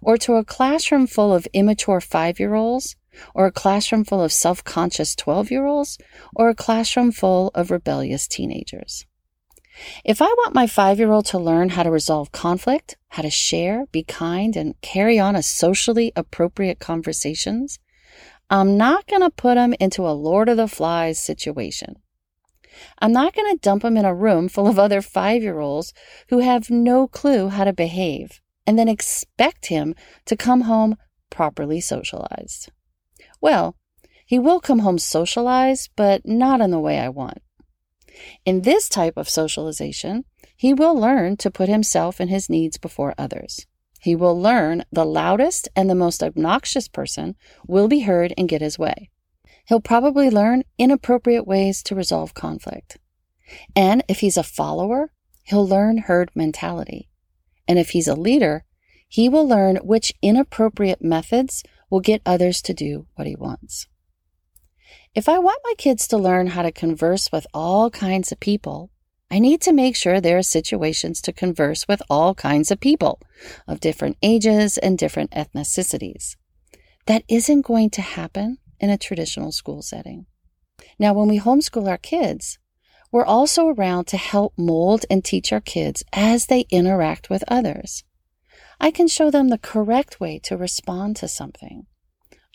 or 0.00 0.16
to 0.18 0.34
a 0.34 0.44
classroom 0.44 1.06
full 1.06 1.32
of 1.34 1.46
immature 1.52 2.00
five 2.00 2.40
year 2.40 2.54
olds 2.54 2.96
or 3.34 3.46
a 3.46 3.52
classroom 3.52 4.04
full 4.04 4.22
of 4.22 4.32
self 4.32 4.64
conscious 4.64 5.14
12 5.14 5.50
year 5.50 5.66
olds 5.66 5.98
or 6.34 6.48
a 6.48 6.54
classroom 6.54 7.12
full 7.12 7.50
of 7.54 7.70
rebellious 7.70 8.26
teenagers? 8.26 9.06
If 10.04 10.20
I 10.20 10.26
want 10.26 10.54
my 10.54 10.66
five 10.66 10.98
year 10.98 11.12
old 11.12 11.26
to 11.26 11.38
learn 11.38 11.70
how 11.70 11.82
to 11.82 11.90
resolve 11.90 12.32
conflict, 12.32 12.96
how 13.08 13.22
to 13.22 13.30
share, 13.30 13.86
be 13.92 14.02
kind, 14.02 14.56
and 14.56 14.80
carry 14.80 15.18
on 15.18 15.36
a 15.36 15.42
socially 15.42 16.12
appropriate 16.14 16.78
conversations, 16.78 17.78
I'm 18.50 18.76
not 18.76 19.06
going 19.06 19.22
to 19.22 19.30
put 19.30 19.56
him 19.56 19.74
into 19.80 20.06
a 20.06 20.12
Lord 20.12 20.48
of 20.48 20.58
the 20.58 20.68
Flies 20.68 21.18
situation. 21.18 21.96
I'm 22.98 23.12
not 23.12 23.34
going 23.34 23.50
to 23.52 23.60
dump 23.60 23.84
him 23.84 23.96
in 23.96 24.04
a 24.04 24.14
room 24.14 24.48
full 24.48 24.66
of 24.66 24.78
other 24.78 25.02
five 25.02 25.42
year 25.42 25.60
olds 25.60 25.92
who 26.28 26.38
have 26.40 26.70
no 26.70 27.06
clue 27.06 27.48
how 27.48 27.64
to 27.64 27.72
behave 27.72 28.40
and 28.66 28.78
then 28.78 28.88
expect 28.88 29.66
him 29.66 29.94
to 30.26 30.36
come 30.36 30.62
home 30.62 30.96
properly 31.30 31.80
socialized. 31.80 32.70
Well, 33.40 33.76
he 34.26 34.38
will 34.38 34.60
come 34.60 34.80
home 34.80 34.98
socialized, 34.98 35.90
but 35.96 36.26
not 36.26 36.60
in 36.60 36.70
the 36.70 36.80
way 36.80 36.98
I 36.98 37.08
want. 37.08 37.38
In 38.44 38.62
this 38.62 38.88
type 38.88 39.16
of 39.16 39.28
socialization, 39.28 40.24
he 40.56 40.72
will 40.72 40.94
learn 40.94 41.36
to 41.38 41.50
put 41.50 41.68
himself 41.68 42.20
and 42.20 42.30
his 42.30 42.48
needs 42.48 42.78
before 42.78 43.14
others. 43.18 43.66
He 44.00 44.16
will 44.16 44.40
learn 44.40 44.84
the 44.90 45.04
loudest 45.04 45.68
and 45.76 45.88
the 45.88 45.94
most 45.94 46.22
obnoxious 46.22 46.88
person 46.88 47.36
will 47.66 47.88
be 47.88 48.00
heard 48.00 48.34
and 48.36 48.48
get 48.48 48.60
his 48.60 48.78
way. 48.78 49.10
He'll 49.66 49.80
probably 49.80 50.28
learn 50.28 50.64
inappropriate 50.78 51.46
ways 51.46 51.82
to 51.84 51.94
resolve 51.94 52.34
conflict. 52.34 52.98
And 53.76 54.02
if 54.08 54.20
he's 54.20 54.36
a 54.36 54.42
follower, 54.42 55.12
he'll 55.44 55.66
learn 55.66 55.98
herd 55.98 56.30
mentality. 56.34 57.08
And 57.68 57.78
if 57.78 57.90
he's 57.90 58.08
a 58.08 58.16
leader, 58.16 58.64
he 59.08 59.28
will 59.28 59.46
learn 59.46 59.76
which 59.76 60.14
inappropriate 60.22 61.02
methods 61.02 61.62
will 61.90 62.00
get 62.00 62.22
others 62.26 62.62
to 62.62 62.74
do 62.74 63.06
what 63.14 63.26
he 63.26 63.36
wants. 63.36 63.86
If 65.14 65.28
I 65.28 65.38
want 65.38 65.60
my 65.62 65.74
kids 65.76 66.08
to 66.08 66.16
learn 66.16 66.46
how 66.46 66.62
to 66.62 66.72
converse 66.72 67.30
with 67.30 67.46
all 67.52 67.90
kinds 67.90 68.32
of 68.32 68.40
people, 68.40 68.90
I 69.30 69.40
need 69.40 69.60
to 69.62 69.72
make 69.72 69.94
sure 69.94 70.22
there 70.22 70.38
are 70.38 70.42
situations 70.42 71.20
to 71.22 71.34
converse 71.34 71.86
with 71.86 72.00
all 72.08 72.34
kinds 72.34 72.70
of 72.70 72.80
people 72.80 73.20
of 73.68 73.80
different 73.80 74.16
ages 74.22 74.78
and 74.78 74.96
different 74.96 75.30
ethnicities. 75.32 76.36
That 77.04 77.24
isn't 77.28 77.66
going 77.66 77.90
to 77.90 78.00
happen 78.00 78.56
in 78.80 78.88
a 78.88 78.96
traditional 78.96 79.52
school 79.52 79.82
setting. 79.82 80.24
Now, 80.98 81.12
when 81.12 81.28
we 81.28 81.38
homeschool 81.38 81.90
our 81.90 81.98
kids, 81.98 82.58
we're 83.10 83.26
also 83.26 83.66
around 83.68 84.06
to 84.06 84.16
help 84.16 84.54
mold 84.56 85.04
and 85.10 85.22
teach 85.22 85.52
our 85.52 85.60
kids 85.60 86.02
as 86.14 86.46
they 86.46 86.64
interact 86.70 87.28
with 87.28 87.44
others. 87.48 88.02
I 88.80 88.90
can 88.90 89.08
show 89.08 89.30
them 89.30 89.48
the 89.48 89.58
correct 89.58 90.20
way 90.20 90.38
to 90.44 90.56
respond 90.56 91.16
to 91.16 91.28
something. 91.28 91.86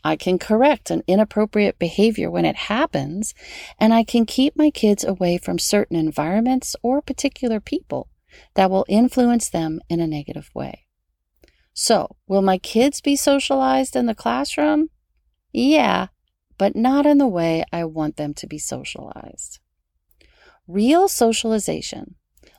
I 0.03 0.15
can 0.15 0.37
correct 0.39 0.89
an 0.89 1.03
inappropriate 1.07 1.79
behavior 1.79 2.29
when 2.29 2.45
it 2.45 2.55
happens, 2.55 3.33
and 3.79 3.93
I 3.93 4.03
can 4.03 4.25
keep 4.25 4.55
my 4.55 4.69
kids 4.69 5.03
away 5.03 5.37
from 5.37 5.59
certain 5.59 5.97
environments 5.97 6.75
or 6.81 7.01
particular 7.01 7.59
people 7.59 8.09
that 8.53 8.69
will 8.69 8.85
influence 8.87 9.49
them 9.49 9.81
in 9.89 9.99
a 9.99 10.07
negative 10.07 10.49
way. 10.53 10.85
So, 11.73 12.15
will 12.27 12.41
my 12.41 12.57
kids 12.57 13.01
be 13.01 13.15
socialized 13.15 13.95
in 13.95 14.05
the 14.05 14.15
classroom? 14.15 14.89
Yeah, 15.51 16.07
but 16.57 16.75
not 16.75 17.05
in 17.05 17.17
the 17.17 17.27
way 17.27 17.63
I 17.71 17.85
want 17.85 18.17
them 18.17 18.33
to 18.35 18.47
be 18.47 18.57
socialized. 18.57 19.59
Real 20.67 21.07
socialization, 21.07 22.15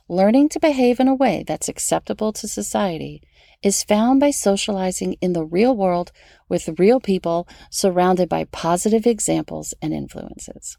learning 0.07 0.49
to 0.49 0.59
behave 0.59 0.99
in 0.99 1.07
a 1.07 1.15
way 1.15 1.43
that's 1.45 1.69
acceptable 1.69 2.33
to 2.33 2.47
society 2.47 3.21
is 3.61 3.83
found 3.83 4.19
by 4.19 4.31
socializing 4.31 5.15
in 5.21 5.33
the 5.33 5.43
real 5.43 5.75
world 5.75 6.11
with 6.47 6.79
real 6.79 6.99
people 6.99 7.47
surrounded 7.69 8.29
by 8.29 8.45
positive 8.45 9.05
examples 9.05 9.73
and 9.81 9.93
influences. 9.93 10.77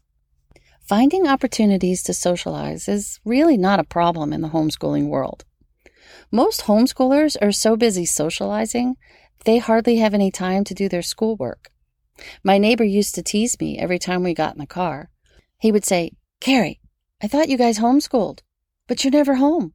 Finding 0.83 1.27
opportunities 1.27 2.01
to 2.03 2.13
socialize 2.13 2.87
is 2.87 3.19
really 3.23 3.57
not 3.57 3.79
a 3.79 3.83
problem 3.83 4.33
in 4.33 4.41
the 4.41 4.49
homeschooling 4.49 5.07
world. 5.07 5.45
Most 6.31 6.61
homeschoolers 6.61 7.37
are 7.41 7.51
so 7.51 7.77
busy 7.77 8.05
socializing, 8.05 8.95
they 9.45 9.57
hardly 9.57 9.97
have 9.97 10.13
any 10.13 10.31
time 10.31 10.63
to 10.65 10.73
do 10.73 10.89
their 10.89 11.01
schoolwork. 11.01 11.69
My 12.43 12.57
neighbor 12.57 12.83
used 12.83 13.15
to 13.15 13.23
tease 13.23 13.59
me 13.59 13.77
every 13.77 13.99
time 13.99 14.23
we 14.23 14.33
got 14.33 14.53
in 14.53 14.59
the 14.59 14.67
car. 14.67 15.09
He 15.57 15.71
would 15.71 15.85
say, 15.85 16.11
Carrie, 16.39 16.79
I 17.21 17.27
thought 17.27 17.49
you 17.49 17.57
guys 17.57 17.79
homeschooled, 17.79 18.39
but 18.87 19.03
you're 19.03 19.11
never 19.11 19.35
home. 19.35 19.73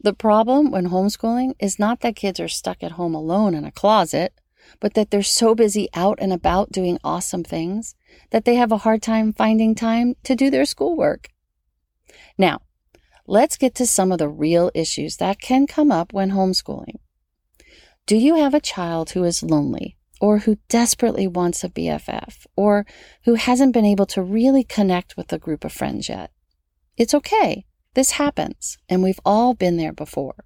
The 0.00 0.12
problem 0.12 0.70
when 0.70 0.88
homeschooling 0.88 1.54
is 1.58 1.78
not 1.78 2.00
that 2.00 2.16
kids 2.16 2.38
are 2.38 2.48
stuck 2.48 2.82
at 2.82 2.92
home 2.92 3.14
alone 3.14 3.54
in 3.54 3.64
a 3.64 3.72
closet, 3.72 4.32
but 4.80 4.94
that 4.94 5.10
they're 5.10 5.22
so 5.22 5.54
busy 5.54 5.88
out 5.94 6.18
and 6.20 6.32
about 6.32 6.72
doing 6.72 6.98
awesome 7.02 7.44
things 7.44 7.94
that 8.30 8.44
they 8.44 8.56
have 8.56 8.72
a 8.72 8.78
hard 8.78 9.02
time 9.02 9.32
finding 9.32 9.74
time 9.74 10.14
to 10.24 10.34
do 10.34 10.50
their 10.50 10.64
schoolwork. 10.64 11.28
Now, 12.36 12.60
let's 13.26 13.56
get 13.56 13.74
to 13.76 13.86
some 13.86 14.12
of 14.12 14.18
the 14.18 14.28
real 14.28 14.70
issues 14.74 15.16
that 15.16 15.40
can 15.40 15.66
come 15.66 15.90
up 15.90 16.12
when 16.12 16.30
homeschooling. 16.30 16.96
Do 18.06 18.16
you 18.16 18.36
have 18.36 18.54
a 18.54 18.60
child 18.60 19.10
who 19.10 19.24
is 19.24 19.42
lonely 19.42 19.96
or 20.20 20.38
who 20.40 20.58
desperately 20.68 21.26
wants 21.26 21.64
a 21.64 21.68
BFF 21.68 22.46
or 22.54 22.86
who 23.24 23.34
hasn't 23.34 23.74
been 23.74 23.84
able 23.84 24.06
to 24.06 24.22
really 24.22 24.62
connect 24.62 25.16
with 25.16 25.32
a 25.32 25.38
group 25.38 25.64
of 25.64 25.72
friends 25.72 26.08
yet? 26.08 26.30
It's 26.96 27.14
okay. 27.14 27.66
This 27.96 28.10
happens, 28.12 28.76
and 28.90 29.02
we've 29.02 29.20
all 29.24 29.54
been 29.54 29.78
there 29.78 29.94
before. 29.94 30.44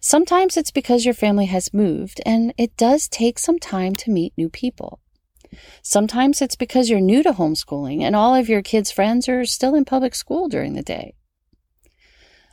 Sometimes 0.00 0.56
it's 0.56 0.70
because 0.70 1.04
your 1.04 1.12
family 1.12 1.44
has 1.44 1.74
moved 1.74 2.22
and 2.24 2.54
it 2.56 2.74
does 2.78 3.06
take 3.06 3.38
some 3.38 3.58
time 3.58 3.94
to 3.96 4.10
meet 4.10 4.32
new 4.34 4.48
people. 4.48 5.00
Sometimes 5.82 6.40
it's 6.40 6.56
because 6.56 6.88
you're 6.88 7.00
new 7.00 7.22
to 7.22 7.32
homeschooling 7.32 8.00
and 8.00 8.16
all 8.16 8.34
of 8.34 8.48
your 8.48 8.62
kids' 8.62 8.90
friends 8.90 9.28
are 9.28 9.44
still 9.44 9.74
in 9.74 9.84
public 9.84 10.14
school 10.14 10.48
during 10.48 10.72
the 10.72 10.82
day. 10.82 11.14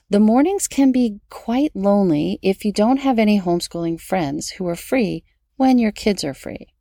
The 0.10 0.20
mornings 0.20 0.68
can 0.68 0.92
be 0.92 1.22
quite 1.30 1.74
lonely 1.74 2.38
if 2.42 2.66
you 2.66 2.74
don't 2.74 2.98
have 2.98 3.18
any 3.18 3.40
homeschooling 3.40 4.02
friends 4.02 4.50
who 4.50 4.68
are 4.68 4.75
free 4.75 5.24
when 5.56 5.78
your 5.78 5.94
kids 5.94 6.25
are 6.25 6.34
free. 6.34 6.75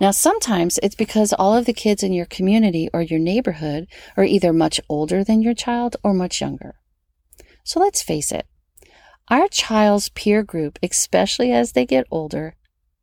Now, 0.00 0.10
sometimes 0.10 0.78
it's 0.82 0.94
because 0.94 1.32
all 1.32 1.56
of 1.56 1.66
the 1.66 1.72
kids 1.72 2.02
in 2.02 2.12
your 2.12 2.26
community 2.26 2.88
or 2.92 3.02
your 3.02 3.20
neighborhood 3.20 3.86
are 4.16 4.24
either 4.24 4.52
much 4.52 4.80
older 4.88 5.22
than 5.22 5.42
your 5.42 5.54
child 5.54 5.96
or 6.02 6.14
much 6.14 6.40
younger. 6.40 6.74
So 7.64 7.80
let's 7.80 8.02
face 8.02 8.32
it, 8.32 8.46
our 9.28 9.48
child's 9.48 10.08
peer 10.10 10.42
group, 10.42 10.78
especially 10.82 11.52
as 11.52 11.72
they 11.72 11.86
get 11.86 12.06
older, 12.10 12.56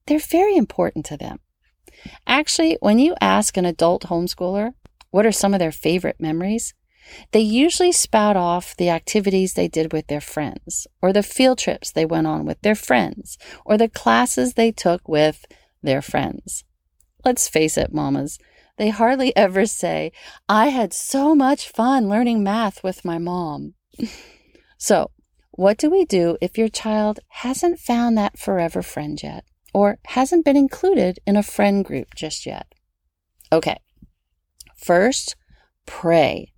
they're 0.05 0.19
very 0.19 0.55
important 0.55 1.05
to 1.05 1.17
them. 1.17 1.39
Actually, 2.27 2.77
when 2.81 2.99
you 2.99 3.15
ask 3.21 3.57
an 3.57 3.65
adult 3.65 4.03
homeschooler 4.03 4.73
what 5.11 5.25
are 5.25 5.31
some 5.31 5.53
of 5.53 5.59
their 5.59 5.71
favorite 5.71 6.19
memories, 6.19 6.73
they 7.31 7.39
usually 7.39 7.91
spout 7.91 8.37
off 8.37 8.77
the 8.77 8.89
activities 8.89 9.53
they 9.53 9.67
did 9.67 9.91
with 9.91 10.07
their 10.07 10.21
friends, 10.21 10.87
or 11.01 11.11
the 11.11 11.23
field 11.23 11.57
trips 11.57 11.91
they 11.91 12.05
went 12.05 12.27
on 12.27 12.45
with 12.45 12.61
their 12.61 12.75
friends, 12.75 13.37
or 13.65 13.77
the 13.77 13.89
classes 13.89 14.53
they 14.53 14.71
took 14.71 15.07
with 15.07 15.45
their 15.81 16.01
friends. 16.01 16.63
Let's 17.25 17.47
face 17.47 17.77
it, 17.77 17.93
mamas, 17.93 18.39
they 18.79 18.89
hardly 18.89 19.35
ever 19.35 19.65
say, 19.65 20.13
I 20.47 20.69
had 20.69 20.93
so 20.93 21.35
much 21.35 21.69
fun 21.69 22.07
learning 22.07 22.43
math 22.43 22.81
with 22.81 23.03
my 23.03 23.17
mom. 23.17 23.73
so, 24.77 25.11
what 25.51 25.77
do 25.77 25.89
we 25.89 26.05
do 26.05 26.37
if 26.39 26.57
your 26.57 26.69
child 26.69 27.19
hasn't 27.27 27.79
found 27.79 28.17
that 28.17 28.39
forever 28.39 28.81
friend 28.81 29.21
yet, 29.21 29.43
or 29.73 29.99
hasn't 30.05 30.45
been 30.45 30.55
included 30.55 31.19
in 31.27 31.35
a 31.35 31.43
friend 31.43 31.83
group 31.83 32.15
just 32.15 32.45
yet? 32.45 32.73
Okay, 33.51 33.77
first, 34.77 35.35
pray. 35.85 36.53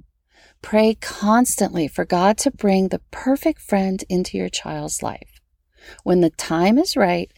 Pray 0.61 0.93
constantly 1.01 1.87
for 1.87 2.05
God 2.05 2.37
to 2.37 2.51
bring 2.51 2.89
the 2.89 3.01
perfect 3.09 3.61
friend 3.61 4.03
into 4.09 4.37
your 4.37 4.49
child's 4.49 5.01
life. 5.01 5.41
When 6.03 6.21
the 6.21 6.29
time 6.29 6.77
is 6.77 6.95
right, 6.95 7.31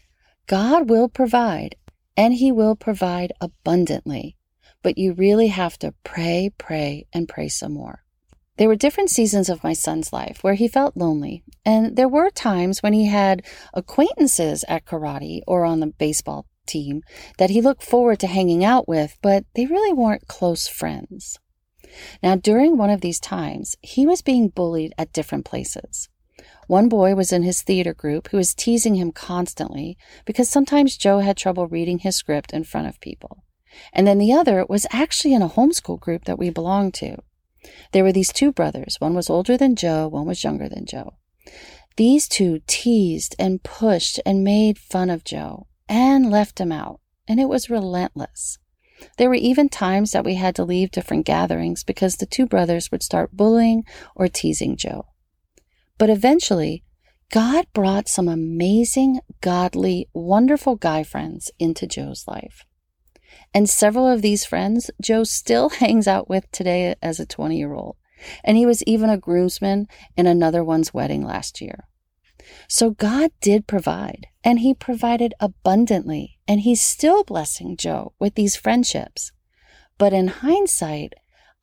God 0.48 0.90
will 0.90 1.10
provide, 1.10 1.76
and 2.18 2.34
He 2.34 2.52
will 2.52 2.76
provide 2.76 3.34
abundantly. 3.40 4.36
But 4.82 4.98
you 4.98 5.14
really 5.14 5.48
have 5.48 5.78
to 5.80 5.94
pray, 6.04 6.52
pray, 6.58 7.06
and 7.14 7.30
pray 7.30 7.48
some 7.48 7.74
more. 7.74 8.04
There 8.58 8.68
were 8.68 8.76
different 8.76 9.10
seasons 9.10 9.50
of 9.50 9.64
my 9.64 9.74
son's 9.74 10.14
life 10.14 10.44
where 10.44 10.54
he 10.54 10.68
felt 10.68 10.96
lonely, 10.96 11.44
and 11.66 11.96
there 11.96 12.08
were 12.08 12.30
times 12.30 12.84
when 12.84 12.94
he 12.94 13.08
had 13.08 13.42
acquaintances 13.74 14.64
at 14.68 14.86
karate 14.86 15.42
or 15.48 15.66
on 15.66 15.80
the 15.80 15.88
baseball 15.88 16.46
team 16.68 17.02
that 17.40 17.50
he 17.50 17.62
looked 17.62 17.84
forward 17.84 18.20
to 18.20 18.28
hanging 18.28 18.64
out 18.64 18.88
with, 18.88 19.18
but 19.22 19.46
they 19.56 19.66
really 19.66 19.92
weren't 19.92 20.28
close 20.28 20.68
friends. 20.68 21.40
Now, 22.22 22.36
during 22.36 22.78
one 22.78 22.90
of 22.92 23.02
these 23.02 23.20
times, 23.20 23.76
he 23.82 24.06
was 24.06 24.22
being 24.22 24.50
bullied 24.50 24.94
at 24.98 25.14
different 25.14 25.46
places. 25.46 26.10
One 26.68 26.90
boy 26.90 27.16
was 27.16 27.32
in 27.32 27.44
his 27.44 27.62
theater 27.62 27.94
group 27.94 28.30
who 28.30 28.38
was 28.38 28.54
teasing 28.54 28.96
him 28.96 29.12
constantly 29.12 29.98
because 30.26 30.50
sometimes 30.50 30.98
Joe 30.98 31.20
had 31.20 31.38
trouble 31.38 31.68
reading 31.68 32.00
his 32.00 32.16
script 32.16 32.54
in 32.54 32.64
front 32.64 32.88
of 32.88 33.02
people. 33.02 33.44
And 33.92 34.06
then 34.06 34.18
the 34.18 34.34
other 34.34 34.66
was 34.68 34.88
actually 34.92 35.34
in 35.34 35.42
a 35.42 35.50
homeschool 35.50 36.00
group 36.00 36.26
that 36.26 36.40
we 36.40 36.50
belonged 36.50 36.94
to. 36.96 37.18
There 37.92 38.04
were 38.04 38.12
these 38.12 38.32
two 38.32 38.52
brothers. 38.52 38.98
One 39.00 39.14
was 39.14 39.30
older 39.30 39.58
than 39.58 39.76
Joe, 39.76 40.08
one 40.08 40.26
was 40.26 40.44
younger 40.44 40.70
than 40.70 40.86
Joe. 40.86 41.16
These 41.96 42.28
two 42.28 42.62
teased 42.66 43.36
and 43.38 43.64
pushed 43.64 44.20
and 44.26 44.44
made 44.44 44.78
fun 44.80 45.10
of 45.10 45.24
Joe 45.24 45.68
and 45.88 46.32
left 46.32 46.60
him 46.60 46.72
out, 46.72 47.00
and 47.28 47.40
it 47.40 47.50
was 47.50 47.70
relentless. 47.70 48.58
There 49.18 49.30
were 49.30 49.36
even 49.36 49.70
times 49.70 50.12
that 50.12 50.26
we 50.26 50.36
had 50.36 50.56
to 50.56 50.64
leave 50.64 50.92
different 50.92 51.26
gatherings 51.26 51.84
because 51.84 52.18
the 52.18 52.26
two 52.26 52.46
brothers 52.46 52.92
would 52.92 53.04
start 53.04 53.36
bullying 53.36 53.84
or 54.16 54.28
teasing 54.28 54.78
Joe. 54.78 55.06
But 55.98 56.10
eventually, 56.10 56.84
God 57.32 57.66
brought 57.74 58.08
some 58.08 58.28
amazing, 58.28 59.20
godly, 59.42 60.08
wonderful 60.14 60.76
guy 60.76 61.04
friends 61.04 61.52
into 61.60 61.88
Joe's 61.88 62.28
life. 62.28 62.66
And 63.54 63.70
several 63.70 64.08
of 64.08 64.22
these 64.22 64.46
friends 64.46 64.92
Joe 65.02 65.24
still 65.24 65.70
hangs 65.82 66.08
out 66.08 66.30
with 66.30 66.50
today 66.52 66.96
as 67.02 67.20
a 67.20 67.26
20 67.26 67.58
year 67.58 67.74
old. 67.74 67.98
And 68.44 68.56
he 68.56 68.66
was 68.66 68.84
even 68.84 69.10
a 69.10 69.18
groomsman 69.18 69.88
in 70.16 70.28
another 70.28 70.64
one's 70.64 70.94
wedding 70.94 71.26
last 71.26 71.60
year. 71.60 71.88
So 72.68 72.92
God 72.92 73.32
did 73.42 73.68
provide, 73.68 74.28
and 74.44 74.60
He 74.60 74.74
provided 74.74 75.34
abundantly, 75.40 76.40
and 76.48 76.62
He's 76.62 76.82
still 76.82 77.24
blessing 77.24 77.78
Joe 77.78 78.14
with 78.20 78.36
these 78.36 78.56
friendships. 78.56 79.32
But 79.98 80.14
in 80.14 80.28
hindsight, 80.28 81.14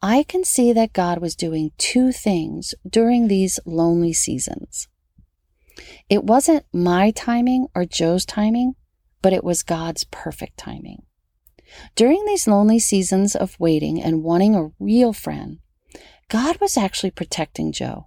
I 0.03 0.23
can 0.23 0.45
see 0.45 0.73
that 0.73 0.95
God 0.95 1.19
was 1.19 1.37
doing 1.37 1.73
two 1.77 2.11
things 2.11 2.75
during 2.89 3.29
these 3.29 3.61
lonely 3.67 4.15
seasons. 4.15 4.89
It 6.09 6.25
wasn't 6.25 6.65
my 6.73 7.11
timing 7.11 7.67
or 7.75 7.85
Joe's 7.85 8.25
timing, 8.25 8.75
but 9.21 9.35
it 9.35 9.45
was 9.45 9.63
God's 9.63 10.05
perfect 10.05 10.57
timing. 10.57 11.03
During 11.95 12.25
these 12.25 12.49
lonely 12.49 12.79
seasons 12.79 13.37
of 13.37 13.61
waiting 13.61 14.03
and 14.03 14.25
wanting 14.25 14.55
a 14.55 14.71
real 14.79 15.13
friend, 15.13 15.59
God 16.29 16.59
was 16.61 16.77
actually 16.77 17.11
protecting 17.11 17.71
Joe. 17.71 18.07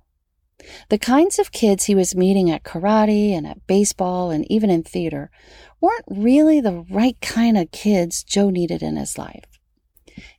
The 0.90 0.98
kinds 0.98 1.40
of 1.40 1.52
kids 1.52 1.86
he 1.86 1.96
was 1.96 2.16
meeting 2.16 2.50
at 2.50 2.64
karate 2.64 3.32
and 3.32 3.46
at 3.46 3.68
baseball 3.68 4.32
and 4.32 4.50
even 4.52 4.70
in 4.70 4.82
theater 4.82 5.30
weren't 5.80 6.06
really 6.08 6.60
the 6.60 6.86
right 6.90 7.20
kind 7.22 7.58
of 7.58 7.72
kids 7.72 8.24
Joe 8.24 8.50
needed 8.50 8.82
in 8.82 8.96
his 8.96 9.18
life. 9.18 9.53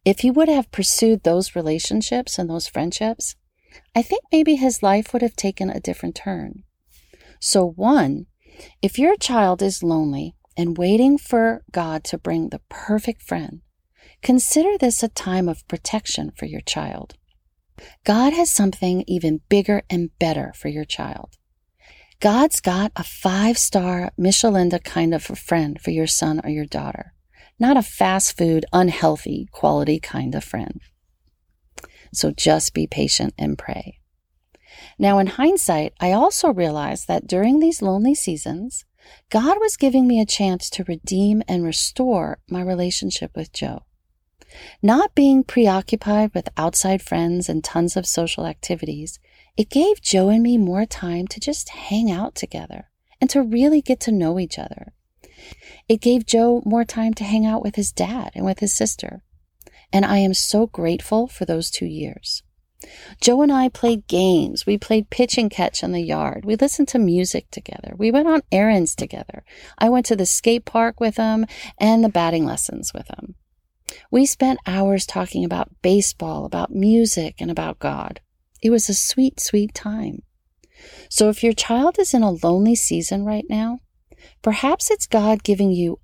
If 0.05 0.21
he 0.21 0.31
would 0.31 0.49
have 0.49 0.71
pursued 0.71 1.23
those 1.23 1.57
relationships 1.57 2.39
and 2.39 2.49
those 2.49 2.69
friendships, 2.69 3.37
I 3.95 4.03
think 4.03 4.23
maybe 4.31 4.57
his 4.57 4.83
life 4.83 5.13
would 5.13 5.23
have 5.23 5.37
taken 5.37 5.71
a 5.71 5.81
different 5.81 6.15
turn. 6.15 6.65
So, 7.41 7.65
one, 7.67 8.27
if 8.83 8.99
your 8.99 9.17
child 9.17 9.63
is 9.63 9.83
lonely 9.83 10.35
and 10.57 10.79
waiting 10.79 11.19
for 11.19 11.65
God 11.73 12.05
to 12.05 12.19
bring 12.19 12.51
the 12.51 12.61
perfect 12.69 13.23
friend, 13.23 13.63
consider 14.23 14.79
this 14.79 15.03
a 15.03 15.09
time 15.09 15.49
of 15.49 15.67
protection 15.69 16.31
for 16.37 16.47
your 16.47 16.61
child. 16.61 17.15
God 18.05 18.33
has 18.33 18.51
something 18.51 19.05
even 19.07 19.41
bigger 19.49 19.83
and 19.91 20.17
better 20.19 20.53
for 20.55 20.69
your 20.69 20.85
child. 20.85 21.37
God's 22.21 22.61
got 22.61 22.93
a 22.95 23.03
five 23.03 23.59
star 23.59 24.13
Michelin 24.17 24.71
kind 24.71 25.13
of 25.13 25.29
a 25.29 25.37
friend 25.37 25.81
for 25.81 25.91
your 25.91 26.07
son 26.07 26.41
or 26.45 26.51
your 26.51 26.67
daughter 26.67 27.14
not 27.59 27.77
a 27.77 27.83
fast 27.83 28.37
food, 28.37 28.65
unhealthy 28.73 29.49
quality 29.53 30.01
kind 30.01 30.35
of 30.35 30.45
friend. 30.45 30.81
So 32.13 32.31
just 32.31 32.75
be 32.75 32.87
patient 32.87 33.35
and 33.39 33.59
pray. 33.59 34.01
Now, 34.99 35.19
in 35.19 35.27
hindsight, 35.29 35.93
I 36.01 36.13
also 36.13 36.53
realized 36.53 37.09
that 37.09 37.27
during 37.27 37.59
these 37.59 37.83
lonely 37.83 38.15
seasons, 38.15 38.85
God 39.31 39.59
was 39.61 39.77
giving 39.77 40.07
me 40.07 40.21
a 40.21 40.27
chance 40.27 40.71
to 40.71 40.85
redeem 40.85 41.43
and 41.49 41.65
restore 41.65 42.39
my 42.49 42.63
relationship 42.63 43.33
with 43.37 43.53
Joe. 43.53 43.83
Not 44.83 45.15
being 45.15 45.43
preoccupied 45.43 46.33
with 46.35 46.49
outside 46.57 47.03
friends 47.03 47.49
and 47.49 47.63
tons 47.63 47.97
of 47.97 48.07
social 48.07 48.47
activities, 48.47 49.19
it 49.57 49.71
gave 49.71 50.01
Joe 50.01 50.29
and 50.29 50.43
me 50.43 50.59
more 50.59 50.87
time 50.87 51.27
to 51.29 51.41
just 51.41 51.71
hang 51.71 52.11
out 52.11 52.35
together 52.35 52.91
and 53.21 53.29
to 53.31 53.43
really 53.43 53.81
get 53.81 54.01
to 54.01 54.13
know 54.13 54.39
each 54.39 54.59
other. 54.59 54.94
It 55.89 56.01
gave 56.01 56.27
Joe 56.27 56.63
more 56.65 56.85
time 56.85 57.15
to 57.15 57.25
hang 57.25 57.45
out 57.45 57.63
with 57.63 57.77
his 57.77 57.93
dad 57.93 58.33
and 58.35 58.45
with 58.45 58.61
his 58.61 58.75
sister. 58.75 59.23
And 59.93 60.05
I 60.05 60.19
am 60.19 60.35
so 60.35 60.67
grateful 60.67 61.29
for 61.29 61.45
those 61.45 61.71
two 61.71 61.87
years. 61.87 62.43
Joe 63.21 63.43
and 63.43 63.53
I 63.53 63.69
played 63.69 64.07
games. 64.07 64.67
We 64.67 64.77
played 64.79 65.11
pitch 65.11 65.39
and 65.39 65.51
catch 65.51 65.83
in 65.83 65.93
the 65.93 66.03
yard. 66.03 66.45
We 66.45 66.57
listened 66.57 66.89
to 66.89 66.99
music 66.99 67.51
together. 67.51 67.95
We 67.97 68.11
went 68.11 68.29
on 68.29 68.43
errands 68.53 68.95
together. 68.95 69.45
I 69.79 69.89
went 69.89 70.07
to 70.07 70.17
the 70.17 70.27
skate 70.27 70.65
park 70.65 71.01
with 71.01 71.17
him 71.17 71.47
and 71.79 72.05
the 72.05 72.09
batting 72.09 72.45
lessons 72.45 72.93
with 72.93 73.09
him. 73.09 73.37
We 74.11 74.27
spent 74.27 74.59
hours 74.67 75.07
talking 75.07 75.45
about 75.45 75.71
baseball, 75.83 76.45
about 76.45 76.75
music, 76.75 77.37
and 77.39 77.51
about 77.51 77.79
God. 77.79 78.21
It 78.63 78.71
was 78.71 78.89
a 78.89 78.95
sweet, 78.95 79.41
sweet 79.41 79.75
time. 79.75 80.23
So 81.09 81.29
if 81.29 81.43
your 81.43 81.53
child 81.53 81.99
is 81.99 82.15
in 82.15 82.23
a 82.23 82.31
lonely 82.31 82.75
season 82.75 83.25
right 83.25 83.45
now, 83.49 83.81
perhaps 84.43 84.91
it's 84.91 85.07
God 85.07 85.43
giving 85.43 85.71
you 85.71 86.01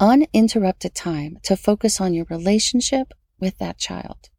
uninterrupted 0.00 0.94
time 0.94 1.38
to 1.44 1.56
focus 1.56 2.00
on 2.00 2.14
your 2.14 2.26
relationship 2.28 3.12
with 3.40 3.58
that 3.58 3.78
child. 3.78 4.30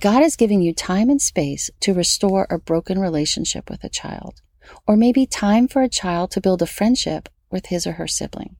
God 0.00 0.22
is 0.22 0.36
giving 0.36 0.60
you 0.60 0.72
time 0.72 1.10
and 1.10 1.20
space 1.20 1.70
to 1.80 1.94
restore 1.94 2.46
a 2.50 2.58
broken 2.58 2.98
relationship 2.98 3.70
with 3.70 3.84
a 3.84 3.88
child, 3.88 4.40
or 4.86 4.96
maybe 4.96 5.26
time 5.26 5.68
for 5.68 5.82
a 5.82 5.88
child 5.88 6.30
to 6.32 6.40
build 6.40 6.62
a 6.62 6.66
friendship 6.66 7.28
with 7.50 7.66
his 7.66 7.86
or 7.86 7.92
her 7.92 8.06
sibling. 8.06 8.56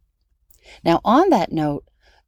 Now, 0.84 1.00
on 1.04 1.30
that 1.30 1.52
note, 1.52 1.84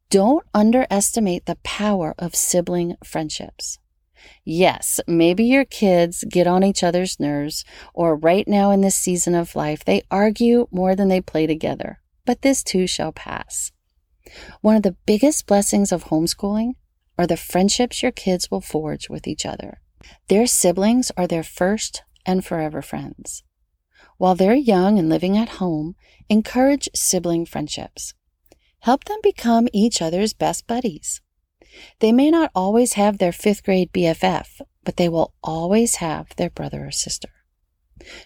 don't 0.09 0.45
underestimate 0.53 1.45
the 1.45 1.57
power 1.63 2.15
of 2.17 2.35
sibling 2.35 2.95
friendships. 3.03 3.77
Yes, 4.43 4.99
maybe 5.07 5.43
your 5.43 5.65
kids 5.65 6.23
get 6.29 6.47
on 6.47 6.63
each 6.63 6.83
other's 6.83 7.19
nerves, 7.19 7.65
or 7.93 8.15
right 8.15 8.47
now 8.47 8.71
in 8.71 8.81
this 8.81 8.97
season 8.97 9.35
of 9.35 9.55
life, 9.55 9.83
they 9.85 10.03
argue 10.09 10.67
more 10.71 10.95
than 10.95 11.07
they 11.07 11.21
play 11.21 11.47
together, 11.47 11.99
but 12.25 12.41
this 12.41 12.63
too 12.63 12.87
shall 12.87 13.11
pass. 13.11 13.71
One 14.61 14.75
of 14.75 14.83
the 14.83 14.97
biggest 15.05 15.45
blessings 15.45 15.91
of 15.91 16.05
homeschooling 16.05 16.73
are 17.17 17.27
the 17.27 17.37
friendships 17.37 18.03
your 18.03 18.11
kids 18.11 18.51
will 18.51 18.61
forge 18.61 19.09
with 19.09 19.27
each 19.27 19.45
other. 19.45 19.81
Their 20.27 20.47
siblings 20.47 21.11
are 21.17 21.27
their 21.27 21.43
first 21.43 22.03
and 22.25 22.45
forever 22.45 22.81
friends. 22.81 23.43
While 24.17 24.35
they're 24.35 24.55
young 24.55 24.97
and 24.97 25.09
living 25.09 25.37
at 25.37 25.57
home, 25.61 25.95
encourage 26.29 26.89
sibling 26.95 27.45
friendships. 27.45 28.13
Help 28.79 29.05
them 29.05 29.19
become 29.23 29.67
each 29.73 30.01
other's 30.01 30.33
best 30.33 30.67
buddies. 30.67 31.21
They 31.99 32.11
may 32.11 32.31
not 32.31 32.51
always 32.55 32.93
have 32.93 33.17
their 33.17 33.31
fifth 33.31 33.63
grade 33.63 33.91
BFF, 33.91 34.61
but 34.83 34.97
they 34.97 35.09
will 35.09 35.33
always 35.43 35.95
have 35.95 36.35
their 36.35 36.49
brother 36.49 36.87
or 36.87 36.91
sister. 36.91 37.29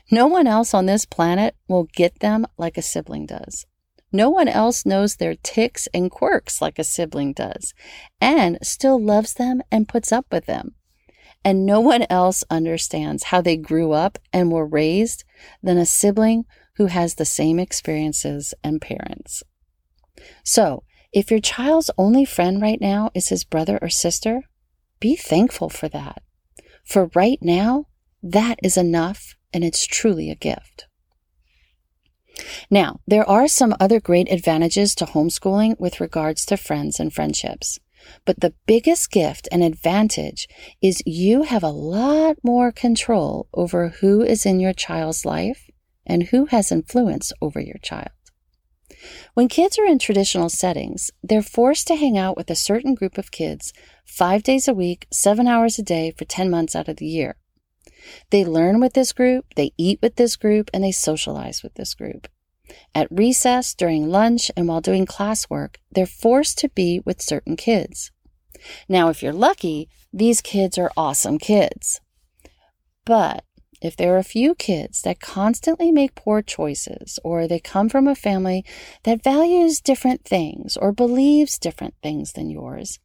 No 0.10 0.28
one 0.28 0.48
else 0.48 0.74
on 0.74 0.86
this 0.86 1.06
planet 1.06 1.56
will 1.68 1.86
get 1.94 2.20
them 2.20 2.46
like 2.58 2.78
a 2.78 2.82
sibling 2.82 3.26
does. 3.26 3.66
No 4.12 4.30
one 4.30 4.50
else 4.50 4.86
knows 4.86 5.16
their 5.16 5.36
ticks 5.36 5.88
and 5.94 6.12
quirks 6.12 6.62
like 6.62 6.78
a 6.78 6.84
sibling 6.84 7.32
does, 7.34 7.74
and 8.20 8.58
still 8.62 9.02
loves 9.02 9.34
them 9.34 9.62
and 9.72 9.88
puts 9.88 10.12
up 10.12 10.26
with 10.32 10.46
them. 10.46 10.76
And 11.46 11.66
no 11.66 11.80
one 11.80 12.06
else 12.10 12.44
understands 12.50 13.24
how 13.26 13.42
they 13.42 13.58
grew 13.58 13.94
up 13.94 14.20
and 14.34 14.52
were 14.52 14.66
raised 14.66 15.24
than 15.64 15.78
a 15.78 15.86
sibling 15.86 16.46
who 16.76 16.88
has 16.88 17.16
the 17.16 17.26
same 17.26 17.58
experiences 17.58 18.54
and 18.64 18.82
parents. 18.82 19.44
So, 20.44 20.84
if 21.12 21.30
your 21.30 21.40
child's 21.40 21.92
only 21.98 22.26
friend 22.26 22.62
right 22.62 22.80
now 22.80 23.12
is 23.14 23.30
his 23.30 23.44
brother 23.44 23.78
or 23.82 23.90
sister, 23.90 24.44
be 25.00 25.16
thankful 25.16 25.70
for 25.70 25.90
that. 25.90 26.22
For 26.84 27.12
right 27.16 27.40
now, 27.42 27.88
that 28.24 28.60
is 28.64 28.78
enough 28.78 29.36
and 29.54 29.64
it's 29.64 29.86
truly 29.86 30.30
a 30.30 30.36
gift. 30.36 30.88
Now, 32.70 33.02
there 33.06 33.28
are 33.28 33.48
some 33.48 33.76
other 33.80 34.00
great 34.00 34.32
advantages 34.32 34.96
to 34.96 35.06
homeschooling 35.06 35.80
with 35.80 36.00
regards 36.00 36.46
to 36.46 36.58
friends 36.58 37.00
and 37.00 37.14
friendships. 37.14 37.80
But 38.26 38.40
the 38.40 38.54
biggest 38.66 39.12
gift 39.12 39.48
and 39.52 39.64
advantage 39.64 40.48
is 40.82 41.04
you 41.06 41.44
have 41.44 41.64
a 41.64 41.70
lot 41.70 42.38
more 42.44 42.72
control 42.72 43.48
over 43.54 43.90
who 43.90 44.22
is 44.24 44.46
in 44.46 44.60
your 44.60 44.74
child's 44.74 45.26
life 45.26 45.70
and 46.06 46.24
who 46.24 46.46
has 46.46 46.72
influence 46.72 47.32
over 47.42 47.60
your 47.60 47.78
child. 47.84 48.10
When 49.34 49.48
kids 49.48 49.80
are 49.80 49.86
in 49.86 50.00
traditional 50.00 50.50
settings, 50.50 51.12
they're 51.24 51.42
forced 51.42 51.88
to 51.88 51.96
hang 51.96 52.18
out 52.18 52.38
with 52.38 52.50
a 52.50 52.56
certain 52.56 52.96
group 52.96 53.18
of 53.18 53.32
kids 53.32 53.74
five 54.06 54.44
days 54.44 54.68
a 54.68 54.74
week, 54.74 55.08
seven 55.12 55.48
hours 55.48 55.80
a 55.80 55.84
day 55.84 56.12
for 56.12 56.26
10 56.26 56.50
months 56.50 56.76
out 56.76 56.88
of 56.88 56.98
the 56.98 57.08
year. 57.08 57.38
They 58.30 58.44
learn 58.44 58.80
with 58.80 58.94
this 58.94 59.14
group, 59.14 59.46
they 59.56 59.74
eat 59.78 60.00
with 60.02 60.16
this 60.16 60.36
group, 60.36 60.70
and 60.74 60.84
they 60.84 60.92
socialize 60.92 61.64
with 61.64 61.76
this 61.76 61.94
group. 61.94 62.28
At 62.96 63.12
recess, 63.12 63.74
during 63.74 64.10
lunch, 64.10 64.50
and 64.56 64.68
while 64.68 64.82
doing 64.82 65.06
classwork, 65.06 65.76
they're 65.92 66.06
forced 66.06 66.58
to 66.60 66.70
be 66.70 67.02
with 67.06 67.22
certain 67.22 67.56
kids. 67.56 68.12
Now, 68.88 69.10
if 69.10 69.22
you're 69.22 69.34
lucky, 69.34 69.90
these 70.14 70.42
kids 70.42 70.78
are 70.78 70.92
awesome 70.96 71.38
kids. 71.38 72.02
But 73.06 73.44
if 73.82 73.98
there 73.98 74.14
are 74.14 74.20
a 74.20 74.24
few 74.24 74.54
kids 74.54 75.02
that 75.02 75.20
constantly 75.20 75.92
make 75.92 76.16
poor 76.16 76.42
choices, 76.42 77.20
or 77.24 77.48
they 77.48 77.60
come 77.60 77.90
from 77.90 78.08
a 78.08 78.16
family 78.16 78.64
that 79.04 79.24
values 79.24 79.82
different 79.82 80.24
things 80.24 80.78
or 80.78 80.92
believes 80.92 81.58
different 81.58 81.96
things 82.04 82.34
than 82.34 82.50
yours, 82.50 83.00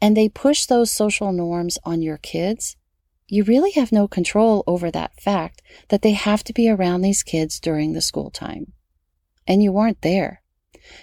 and 0.00 0.16
they 0.16 0.28
push 0.28 0.66
those 0.66 0.90
social 0.90 1.32
norms 1.32 1.78
on 1.84 2.02
your 2.02 2.18
kids, 2.18 2.76
you 3.26 3.44
really 3.44 3.72
have 3.72 3.92
no 3.92 4.08
control 4.08 4.64
over 4.66 4.90
that 4.90 5.20
fact 5.20 5.60
that 5.88 6.02
they 6.02 6.12
have 6.12 6.42
to 6.44 6.52
be 6.52 6.68
around 6.68 7.02
these 7.02 7.22
kids 7.22 7.60
during 7.60 7.92
the 7.92 8.00
school 8.00 8.30
time. 8.30 8.72
And 9.46 9.62
you 9.62 9.72
weren't 9.72 10.02
there. 10.02 10.42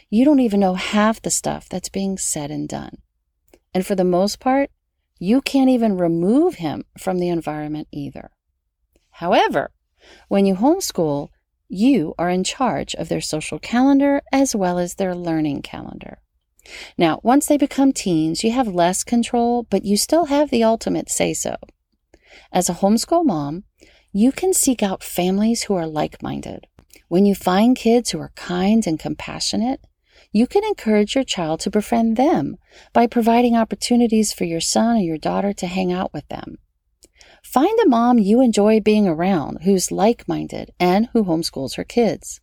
You 0.09 0.25
don't 0.25 0.39
even 0.39 0.59
know 0.59 0.73
half 0.73 1.21
the 1.21 1.29
stuff 1.29 1.69
that's 1.69 1.89
being 1.89 2.17
said 2.17 2.49
and 2.49 2.67
done. 2.67 2.97
And 3.73 3.85
for 3.85 3.95
the 3.95 4.03
most 4.03 4.39
part, 4.39 4.71
you 5.19 5.41
can't 5.41 5.69
even 5.69 5.97
remove 5.97 6.55
him 6.55 6.83
from 6.97 7.19
the 7.19 7.29
environment 7.29 7.87
either. 7.91 8.31
However, 9.19 9.71
when 10.27 10.45
you 10.45 10.55
homeschool, 10.55 11.29
you 11.69 12.13
are 12.17 12.29
in 12.29 12.43
charge 12.43 12.93
of 12.95 13.07
their 13.07 13.21
social 13.21 13.59
calendar 13.59 14.21
as 14.33 14.53
well 14.53 14.77
as 14.77 14.95
their 14.95 15.15
learning 15.15 15.61
calendar. 15.61 16.19
Now, 16.97 17.21
once 17.23 17.45
they 17.45 17.57
become 17.57 17.93
teens, 17.93 18.43
you 18.43 18.51
have 18.51 18.67
less 18.67 19.05
control, 19.05 19.63
but 19.63 19.85
you 19.85 19.95
still 19.95 20.25
have 20.25 20.49
the 20.49 20.65
ultimate 20.65 21.09
say 21.09 21.33
so. 21.33 21.55
As 22.51 22.67
a 22.67 22.73
homeschool 22.73 23.23
mom, 23.23 23.63
you 24.11 24.33
can 24.33 24.53
seek 24.53 24.83
out 24.83 25.01
families 25.01 25.63
who 25.63 25.75
are 25.75 25.87
like 25.87 26.21
minded. 26.21 26.67
When 27.07 27.25
you 27.25 27.35
find 27.35 27.77
kids 27.77 28.09
who 28.09 28.19
are 28.19 28.33
kind 28.35 28.85
and 28.85 28.99
compassionate, 28.99 29.79
you 30.33 30.45
can 30.45 30.65
encourage 30.65 31.15
your 31.15 31.23
child 31.23 31.61
to 31.61 31.69
befriend 31.69 32.17
them 32.17 32.57
by 32.91 33.07
providing 33.07 33.55
opportunities 33.55 34.33
for 34.33 34.43
your 34.43 34.59
son 34.59 34.97
or 34.97 35.01
your 35.01 35.17
daughter 35.17 35.53
to 35.53 35.67
hang 35.67 35.93
out 35.93 36.13
with 36.13 36.27
them. 36.27 36.57
Find 37.45 37.79
a 37.79 37.87
mom 37.87 38.17
you 38.17 38.41
enjoy 38.41 38.81
being 38.81 39.07
around 39.07 39.61
who's 39.61 39.91
like 39.91 40.27
minded 40.27 40.71
and 40.79 41.09
who 41.13 41.23
homeschools 41.23 41.75
her 41.75 41.83
kids. 41.83 42.41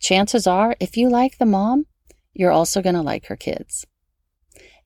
Chances 0.00 0.46
are, 0.46 0.76
if 0.80 0.96
you 0.96 1.08
like 1.08 1.38
the 1.38 1.46
mom, 1.46 1.86
you're 2.34 2.50
also 2.50 2.82
going 2.82 2.96
to 2.96 3.00
like 3.00 3.26
her 3.26 3.36
kids. 3.36 3.86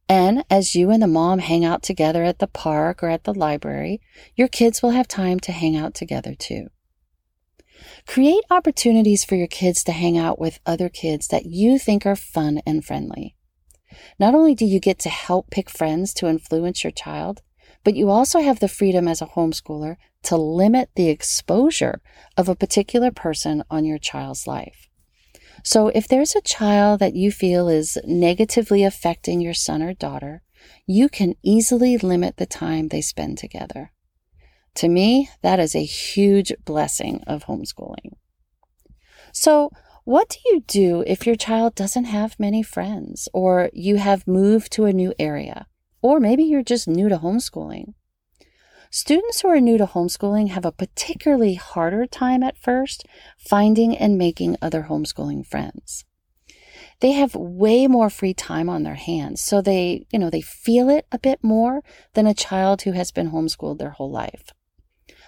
And 0.06 0.44
as 0.50 0.74
you 0.74 0.90
and 0.90 1.02
the 1.02 1.08
mom 1.08 1.38
hang 1.38 1.64
out 1.64 1.82
together 1.82 2.22
at 2.22 2.40
the 2.40 2.46
park 2.46 3.02
or 3.02 3.08
at 3.08 3.24
the 3.24 3.34
library, 3.34 4.00
your 4.36 4.48
kids 4.48 4.82
will 4.82 4.90
have 4.90 5.08
time 5.08 5.40
to 5.40 5.50
hang 5.50 5.74
out 5.74 5.94
together 5.94 6.34
too. 6.34 6.68
Create 8.06 8.44
opportunities 8.50 9.24
for 9.24 9.34
your 9.34 9.48
kids 9.48 9.82
to 9.84 9.92
hang 9.92 10.18
out 10.18 10.38
with 10.38 10.60
other 10.66 10.90
kids 10.90 11.26
that 11.28 11.46
you 11.46 11.78
think 11.78 12.04
are 12.04 12.14
fun 12.14 12.60
and 12.66 12.84
friendly. 12.84 13.34
Not 14.20 14.34
only 14.34 14.54
do 14.54 14.66
you 14.66 14.78
get 14.78 14.98
to 15.00 15.08
help 15.08 15.50
pick 15.50 15.70
friends 15.70 16.12
to 16.14 16.28
influence 16.28 16.84
your 16.84 16.90
child, 16.90 17.40
but 17.88 17.96
you 17.96 18.10
also 18.10 18.40
have 18.40 18.60
the 18.60 18.68
freedom 18.68 19.08
as 19.08 19.22
a 19.22 19.26
homeschooler 19.28 19.96
to 20.22 20.36
limit 20.36 20.90
the 20.94 21.08
exposure 21.08 22.02
of 22.36 22.46
a 22.46 22.54
particular 22.54 23.10
person 23.10 23.64
on 23.70 23.86
your 23.86 23.96
child's 23.96 24.46
life. 24.46 24.90
So 25.64 25.88
if 25.88 26.06
there's 26.06 26.36
a 26.36 26.42
child 26.42 27.00
that 27.00 27.16
you 27.16 27.32
feel 27.32 27.66
is 27.66 27.96
negatively 28.04 28.84
affecting 28.84 29.40
your 29.40 29.54
son 29.54 29.82
or 29.82 29.94
daughter, 29.94 30.42
you 30.86 31.08
can 31.08 31.34
easily 31.42 31.96
limit 31.96 32.36
the 32.36 32.44
time 32.44 32.88
they 32.88 33.00
spend 33.00 33.38
together. 33.38 33.90
To 34.74 34.88
me, 34.90 35.30
that 35.40 35.58
is 35.58 35.74
a 35.74 35.82
huge 35.82 36.52
blessing 36.66 37.24
of 37.26 37.46
homeschooling. 37.46 38.12
So, 39.32 39.70
what 40.04 40.28
do 40.28 40.36
you 40.44 40.62
do 40.66 41.04
if 41.06 41.26
your 41.26 41.36
child 41.36 41.74
doesn't 41.74 42.04
have 42.04 42.38
many 42.38 42.62
friends, 42.62 43.30
or 43.32 43.70
you 43.72 43.96
have 43.96 44.28
moved 44.28 44.72
to 44.72 44.84
a 44.84 44.92
new 44.92 45.14
area? 45.18 45.68
Or 46.00 46.20
maybe 46.20 46.44
you're 46.44 46.62
just 46.62 46.86
new 46.88 47.08
to 47.08 47.18
homeschooling. 47.18 47.94
Students 48.90 49.40
who 49.42 49.48
are 49.48 49.60
new 49.60 49.76
to 49.76 49.86
homeschooling 49.86 50.48
have 50.48 50.64
a 50.64 50.72
particularly 50.72 51.54
harder 51.54 52.06
time 52.06 52.42
at 52.42 52.56
first 52.56 53.04
finding 53.36 53.96
and 53.96 54.16
making 54.16 54.56
other 54.62 54.86
homeschooling 54.88 55.44
friends. 55.46 56.04
they 57.00 57.12
have 57.12 57.34
way 57.34 57.86
more 57.86 58.10
free 58.10 58.34
time 58.34 58.68
on 58.68 58.82
their 58.82 58.94
hands. 58.96 59.42
So 59.42 59.60
they, 59.60 60.06
you 60.12 60.18
know, 60.18 60.30
they 60.30 60.40
feel 60.40 60.88
it 60.88 61.06
a 61.12 61.18
bit 61.18 61.38
more 61.42 61.82
than 62.14 62.26
a 62.26 62.34
child 62.34 62.82
who 62.82 62.92
has 62.92 63.10
been 63.12 63.30
homeschooled 63.30 63.78
their 63.78 63.90
whole 63.90 64.10
life. 64.10 64.52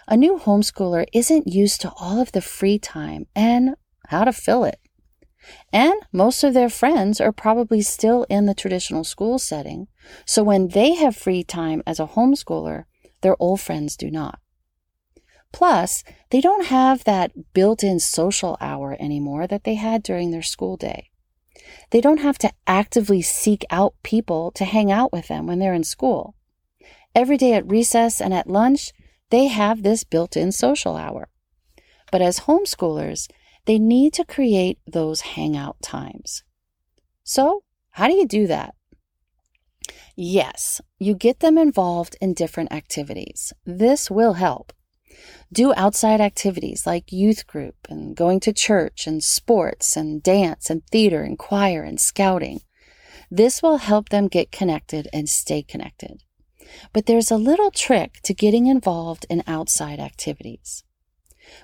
A 0.08 0.16
new 0.16 0.38
homeschooler 0.38 1.06
isn't 1.12 1.46
used 1.46 1.80
to 1.82 1.92
all 2.00 2.20
of 2.20 2.32
the 2.32 2.40
free 2.40 2.78
time 2.78 3.26
and 3.36 3.76
how 4.08 4.24
to 4.24 4.32
fill 4.32 4.64
it. 4.64 4.80
And 5.72 5.94
most 6.12 6.44
of 6.44 6.54
their 6.54 6.68
friends 6.68 7.20
are 7.20 7.32
probably 7.32 7.80
still 7.80 8.26
in 8.28 8.46
the 8.46 8.54
traditional 8.54 9.04
school 9.04 9.38
setting. 9.38 9.88
So 10.26 10.42
when 10.42 10.68
they 10.68 10.94
have 10.94 11.16
free 11.16 11.42
time 11.42 11.82
as 11.86 11.98
a 11.98 12.08
homeschooler, 12.08 12.84
their 13.22 13.36
old 13.40 13.60
friends 13.60 13.96
do 13.96 14.10
not. 14.10 14.38
Plus, 15.52 16.04
they 16.30 16.40
don't 16.40 16.66
have 16.66 17.04
that 17.04 17.52
built 17.52 17.82
in 17.82 17.98
social 17.98 18.56
hour 18.60 18.96
anymore 19.00 19.46
that 19.46 19.64
they 19.64 19.74
had 19.74 20.02
during 20.02 20.30
their 20.30 20.42
school 20.42 20.76
day. 20.76 21.10
They 21.90 22.00
don't 22.00 22.20
have 22.20 22.38
to 22.38 22.52
actively 22.66 23.22
seek 23.22 23.64
out 23.70 23.94
people 24.02 24.50
to 24.52 24.64
hang 24.64 24.92
out 24.92 25.12
with 25.12 25.28
them 25.28 25.46
when 25.46 25.58
they're 25.58 25.74
in 25.74 25.84
school. 25.84 26.34
Every 27.14 27.36
day 27.36 27.54
at 27.54 27.68
recess 27.68 28.20
and 28.20 28.32
at 28.32 28.48
lunch, 28.48 28.92
they 29.30 29.46
have 29.46 29.82
this 29.82 30.04
built 30.04 30.36
in 30.36 30.52
social 30.52 30.96
hour. 30.96 31.28
But 32.12 32.22
as 32.22 32.40
homeschoolers, 32.40 33.28
they 33.66 33.78
need 33.78 34.12
to 34.14 34.24
create 34.24 34.78
those 34.86 35.20
hangout 35.20 35.80
times. 35.82 36.42
So, 37.22 37.62
how 37.90 38.06
do 38.06 38.14
you 38.14 38.26
do 38.26 38.46
that? 38.46 38.74
Yes, 40.16 40.80
you 40.98 41.14
get 41.14 41.40
them 41.40 41.56
involved 41.56 42.16
in 42.20 42.34
different 42.34 42.72
activities. 42.72 43.52
This 43.64 44.10
will 44.10 44.34
help. 44.34 44.72
Do 45.52 45.74
outside 45.76 46.20
activities 46.20 46.86
like 46.86 47.12
youth 47.12 47.46
group 47.46 47.74
and 47.88 48.16
going 48.16 48.40
to 48.40 48.52
church 48.52 49.06
and 49.06 49.22
sports 49.22 49.96
and 49.96 50.22
dance 50.22 50.70
and 50.70 50.86
theater 50.86 51.22
and 51.22 51.38
choir 51.38 51.82
and 51.82 52.00
scouting. 52.00 52.60
This 53.30 53.62
will 53.62 53.78
help 53.78 54.08
them 54.08 54.28
get 54.28 54.52
connected 54.52 55.08
and 55.12 55.28
stay 55.28 55.62
connected. 55.62 56.22
But 56.92 57.06
there's 57.06 57.30
a 57.30 57.36
little 57.36 57.70
trick 57.70 58.20
to 58.24 58.34
getting 58.34 58.66
involved 58.66 59.26
in 59.28 59.42
outside 59.46 59.98
activities. 59.98 60.84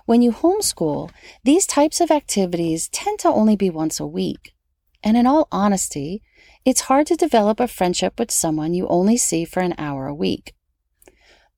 When 0.05 0.22
you 0.22 0.33
homeschool, 0.33 1.11
these 1.44 1.66
types 1.66 2.01
of 2.01 2.11
activities 2.11 2.88
tend 2.88 3.18
to 3.20 3.29
only 3.29 3.57
be 3.57 3.70
once 3.70 4.01
a 4.01 4.07
week. 4.07 4.55
And 5.03 5.16
in 5.16 5.27
all 5.27 5.49
honesty, 5.53 6.22
it's 6.64 6.83
hard 6.83 7.07
to 7.09 7.16
develop 7.16 7.61
a 7.61 7.68
friendship 7.68 8.18
with 8.18 8.31
someone 8.31 8.75
you 8.75 8.88
only 8.88 9.16
see 9.16 9.44
for 9.44 9.61
an 9.61 9.75
hour 9.79 10.07
a 10.07 10.14
week. 10.14 10.55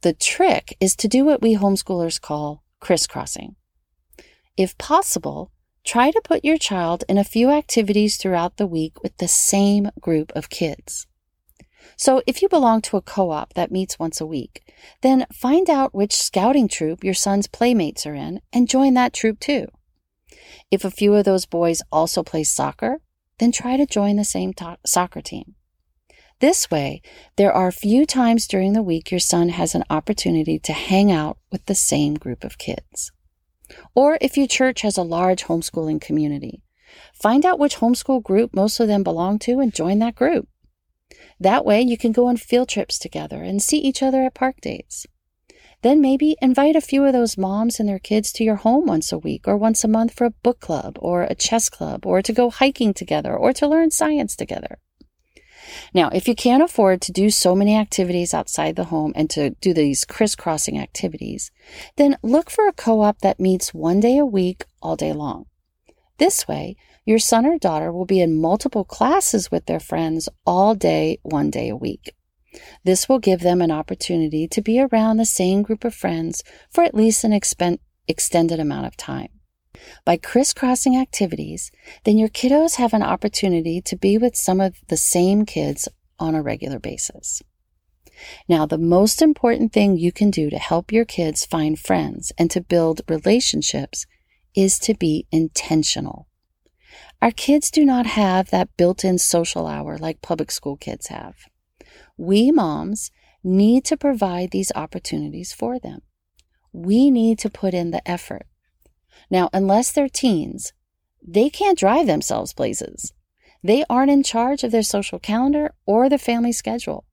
The 0.02 0.12
trick 0.12 0.76
is 0.80 0.94
to 0.96 1.08
do 1.08 1.24
what 1.24 1.42
we 1.42 1.56
homeschoolers 1.56 2.20
call 2.20 2.62
crisscrossing. 2.80 3.56
If 4.56 4.76
possible, 4.78 5.50
try 5.84 6.10
to 6.10 6.20
put 6.22 6.44
your 6.44 6.58
child 6.58 7.04
in 7.08 7.18
a 7.18 7.24
few 7.24 7.50
activities 7.50 8.16
throughout 8.16 8.56
the 8.56 8.66
week 8.66 9.02
with 9.02 9.16
the 9.16 9.28
same 9.28 9.90
group 10.00 10.30
of 10.36 10.50
kids. 10.50 11.06
So 11.96 12.22
if 12.26 12.42
you 12.42 12.48
belong 12.48 12.82
to 12.82 12.96
a 12.96 13.02
co-op 13.02 13.54
that 13.54 13.72
meets 13.72 13.98
once 13.98 14.20
a 14.20 14.26
week, 14.26 14.72
then 15.02 15.26
find 15.32 15.68
out 15.68 15.94
which 15.94 16.16
scouting 16.16 16.68
troop 16.68 17.02
your 17.02 17.14
son's 17.14 17.46
playmates 17.46 18.06
are 18.06 18.14
in 18.14 18.40
and 18.52 18.68
join 18.68 18.94
that 18.94 19.12
troop 19.12 19.40
too. 19.40 19.66
If 20.70 20.84
a 20.84 20.90
few 20.90 21.14
of 21.14 21.24
those 21.24 21.46
boys 21.46 21.82
also 21.90 22.22
play 22.22 22.44
soccer, 22.44 23.00
then 23.38 23.52
try 23.52 23.76
to 23.76 23.86
join 23.86 24.16
the 24.16 24.24
same 24.24 24.52
to- 24.54 24.78
soccer 24.84 25.20
team. 25.20 25.54
This 26.40 26.70
way, 26.70 27.02
there 27.36 27.52
are 27.52 27.66
a 27.66 27.72
few 27.72 28.06
times 28.06 28.46
during 28.46 28.72
the 28.72 28.82
week 28.82 29.10
your 29.10 29.18
son 29.18 29.48
has 29.48 29.74
an 29.74 29.82
opportunity 29.90 30.58
to 30.60 30.72
hang 30.72 31.10
out 31.10 31.38
with 31.50 31.66
the 31.66 31.74
same 31.74 32.14
group 32.14 32.44
of 32.44 32.58
kids. 32.58 33.10
Or 33.94 34.18
if 34.20 34.36
your 34.36 34.46
church 34.46 34.82
has 34.82 34.96
a 34.96 35.02
large 35.02 35.44
homeschooling 35.44 36.00
community, 36.00 36.62
find 37.12 37.44
out 37.44 37.58
which 37.58 37.78
homeschool 37.78 38.22
group 38.22 38.54
most 38.54 38.78
of 38.78 38.86
them 38.86 39.02
belong 39.02 39.40
to 39.40 39.58
and 39.58 39.74
join 39.74 39.98
that 39.98 40.14
group. 40.14 40.48
That 41.40 41.64
way 41.64 41.80
you 41.80 41.96
can 41.96 42.12
go 42.12 42.26
on 42.26 42.36
field 42.36 42.68
trips 42.68 42.98
together 42.98 43.42
and 43.42 43.62
see 43.62 43.78
each 43.78 44.02
other 44.02 44.22
at 44.22 44.34
park 44.34 44.60
dates. 44.60 45.06
Then 45.82 46.00
maybe 46.00 46.36
invite 46.42 46.74
a 46.74 46.80
few 46.80 47.04
of 47.04 47.12
those 47.12 47.38
moms 47.38 47.78
and 47.78 47.88
their 47.88 48.00
kids 48.00 48.32
to 48.32 48.44
your 48.44 48.56
home 48.56 48.86
once 48.86 49.12
a 49.12 49.18
week 49.18 49.46
or 49.46 49.56
once 49.56 49.84
a 49.84 49.88
month 49.88 50.12
for 50.12 50.24
a 50.24 50.30
book 50.30 50.58
club 50.58 50.98
or 51.00 51.22
a 51.22 51.36
chess 51.36 51.68
club 51.68 52.04
or 52.04 52.20
to 52.20 52.32
go 52.32 52.50
hiking 52.50 52.92
together 52.92 53.36
or 53.36 53.52
to 53.52 53.68
learn 53.68 53.92
science 53.92 54.34
together. 54.34 54.78
Now, 55.94 56.08
if 56.08 56.26
you 56.26 56.34
can't 56.34 56.62
afford 56.62 57.00
to 57.02 57.12
do 57.12 57.30
so 57.30 57.54
many 57.54 57.76
activities 57.76 58.34
outside 58.34 58.74
the 58.74 58.84
home 58.84 59.12
and 59.14 59.28
to 59.30 59.50
do 59.50 59.72
these 59.72 60.04
crisscrossing 60.04 60.78
activities, 60.78 61.50
then 61.96 62.16
look 62.22 62.50
for 62.50 62.66
a 62.66 62.72
co-op 62.72 63.20
that 63.20 63.38
meets 63.38 63.74
one 63.74 64.00
day 64.00 64.18
a 64.18 64.26
week 64.26 64.64
all 64.82 64.96
day 64.96 65.12
long. 65.12 65.46
This 66.18 66.48
way, 66.48 66.76
your 67.08 67.18
son 67.18 67.46
or 67.46 67.56
daughter 67.56 67.90
will 67.90 68.04
be 68.04 68.20
in 68.20 68.38
multiple 68.38 68.84
classes 68.84 69.50
with 69.50 69.64
their 69.64 69.80
friends 69.80 70.28
all 70.44 70.74
day, 70.74 71.18
one 71.22 71.48
day 71.48 71.70
a 71.70 71.76
week. 71.76 72.14
This 72.84 73.08
will 73.08 73.18
give 73.18 73.40
them 73.40 73.62
an 73.62 73.70
opportunity 73.70 74.46
to 74.48 74.60
be 74.60 74.78
around 74.78 75.16
the 75.16 75.24
same 75.24 75.62
group 75.62 75.86
of 75.86 75.94
friends 75.94 76.42
for 76.70 76.84
at 76.84 76.94
least 76.94 77.24
an 77.24 77.30
expen- 77.30 77.78
extended 78.06 78.60
amount 78.60 78.84
of 78.84 78.94
time. 78.98 79.30
By 80.04 80.18
crisscrossing 80.18 80.98
activities, 80.98 81.70
then 82.04 82.18
your 82.18 82.28
kiddos 82.28 82.74
have 82.76 82.92
an 82.92 83.02
opportunity 83.02 83.80
to 83.86 83.96
be 83.96 84.18
with 84.18 84.36
some 84.36 84.60
of 84.60 84.76
the 84.88 84.98
same 84.98 85.46
kids 85.46 85.88
on 86.18 86.34
a 86.34 86.42
regular 86.42 86.78
basis. 86.78 87.42
Now, 88.50 88.66
the 88.66 88.76
most 88.76 89.22
important 89.22 89.72
thing 89.72 89.96
you 89.96 90.12
can 90.12 90.30
do 90.30 90.50
to 90.50 90.58
help 90.58 90.92
your 90.92 91.06
kids 91.06 91.46
find 91.46 91.78
friends 91.78 92.32
and 92.36 92.50
to 92.50 92.60
build 92.60 93.00
relationships 93.08 94.04
is 94.54 94.78
to 94.80 94.92
be 94.92 95.26
intentional. 95.32 96.27
Our 97.20 97.32
kids 97.32 97.70
do 97.70 97.84
not 97.84 98.06
have 98.06 98.50
that 98.50 98.76
built 98.76 99.04
in 99.04 99.18
social 99.18 99.66
hour 99.66 99.98
like 99.98 100.22
public 100.22 100.52
school 100.52 100.76
kids 100.76 101.08
have. 101.08 101.34
We 102.16 102.52
moms 102.52 103.10
need 103.42 103.84
to 103.86 103.96
provide 103.96 104.50
these 104.50 104.72
opportunities 104.74 105.52
for 105.52 105.80
them. 105.80 106.02
We 106.72 107.10
need 107.10 107.38
to 107.40 107.50
put 107.50 107.74
in 107.74 107.90
the 107.90 108.08
effort. 108.08 108.46
Now, 109.30 109.50
unless 109.52 109.90
they're 109.90 110.08
teens, 110.08 110.72
they 111.20 111.50
can't 111.50 111.78
drive 111.78 112.06
themselves 112.06 112.52
places. 112.52 113.12
They 113.64 113.84
aren't 113.90 114.12
in 114.12 114.22
charge 114.22 114.62
of 114.62 114.70
their 114.70 114.84
social 114.84 115.18
calendar 115.18 115.74
or 115.86 116.08
the 116.08 116.18
family 116.18 116.52
schedule. 116.52 117.04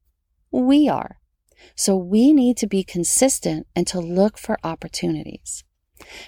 We 0.51 0.87
are. 0.87 1.17
So 1.75 1.97
we 1.97 2.31
need 2.31 2.57
to 2.57 2.67
be 2.67 2.83
consistent 2.83 3.65
and 3.75 3.87
to 3.87 3.99
look 3.99 4.37
for 4.37 4.59
opportunities. 4.63 5.64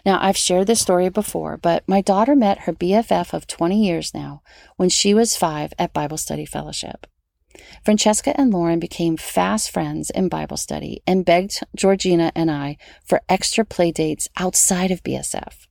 Now, 0.05 0.19
I've 0.21 0.37
shared 0.37 0.67
this 0.67 0.81
story 0.81 1.09
before, 1.09 1.57
but 1.57 1.87
my 1.87 2.01
daughter 2.01 2.35
met 2.35 2.59
her 2.59 2.73
BFF 2.73 3.33
of 3.33 3.47
20 3.47 3.83
years 3.83 4.13
now 4.13 4.41
when 4.77 4.89
she 4.89 5.13
was 5.13 5.35
five 5.35 5.73
at 5.77 5.93
Bible 5.93 6.17
Study 6.17 6.45
Fellowship. 6.45 7.07
Francesca 7.83 8.39
and 8.39 8.53
Lauren 8.53 8.79
became 8.79 9.17
fast 9.17 9.71
friends 9.71 10.09
in 10.11 10.29
Bible 10.29 10.57
study 10.57 11.01
and 11.07 11.25
begged 11.25 11.59
Georgina 11.75 12.31
and 12.35 12.51
I 12.51 12.77
for 13.03 13.21
extra 13.27 13.65
play 13.65 13.91
dates 13.91 14.27
outside 14.37 14.91
of 14.91 15.03
BSF. 15.03 15.67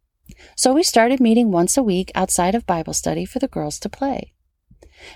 So 0.56 0.72
we 0.72 0.82
started 0.82 1.20
meeting 1.20 1.52
once 1.52 1.76
a 1.76 1.82
week 1.82 2.10
outside 2.14 2.54
of 2.54 2.66
Bible 2.66 2.92
study 2.92 3.24
for 3.24 3.38
the 3.38 3.48
girls 3.48 3.78
to 3.80 3.88
play. 3.88 4.32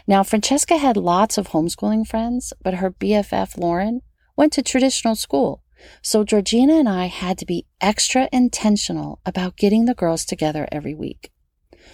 Now, 0.06 0.22
Francesca 0.22 0.76
had 0.76 0.96
lots 0.96 1.38
of 1.38 1.48
homeschooling 1.48 2.06
friends, 2.06 2.52
but 2.62 2.74
her 2.74 2.90
BFF, 2.90 3.58
Lauren, 3.58 4.02
went 4.36 4.52
to 4.54 4.62
traditional 4.62 5.16
school 5.16 5.62
so 6.02 6.24
Georgina 6.24 6.74
and 6.74 6.88
I 6.88 7.06
had 7.06 7.38
to 7.38 7.46
be 7.46 7.66
extra 7.80 8.28
intentional 8.32 9.20
about 9.24 9.56
getting 9.56 9.84
the 9.84 9.94
girls 9.94 10.24
together 10.24 10.68
every 10.70 10.94
week. 10.94 11.30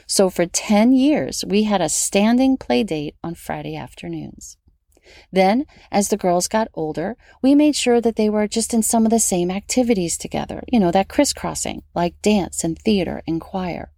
So 0.07 0.31
for 0.31 0.46
10 0.46 0.92
years, 0.92 1.44
we 1.46 1.64
had 1.64 1.81
a 1.81 1.88
standing 1.88 2.57
play 2.57 2.85
date 2.85 3.16
on 3.22 3.35
Friday 3.35 3.77
afternoons. 3.77 4.57
Then, 5.31 5.66
as 5.92 6.09
the 6.09 6.16
girls 6.16 6.49
got 6.49 6.68
older, 6.75 7.16
we 7.42 7.55
made 7.55 7.77
sure 7.77 8.01
that 8.01 8.16
they 8.16 8.29
were 8.29 8.49
just 8.49 8.75
in 8.75 8.83
some 8.83 9.05
of 9.05 9.11
the 9.11 9.20
same 9.20 9.51
activities 9.51 10.18
together, 10.18 10.62
you 10.70 10.81
know, 10.81 10.90
that 10.90 11.09
crisscrossing, 11.09 11.83
like 11.94 12.20
dance 12.22 12.64
and 12.64 12.79
theater 12.79 13.22
and 13.27 13.40
choir. 13.40 13.92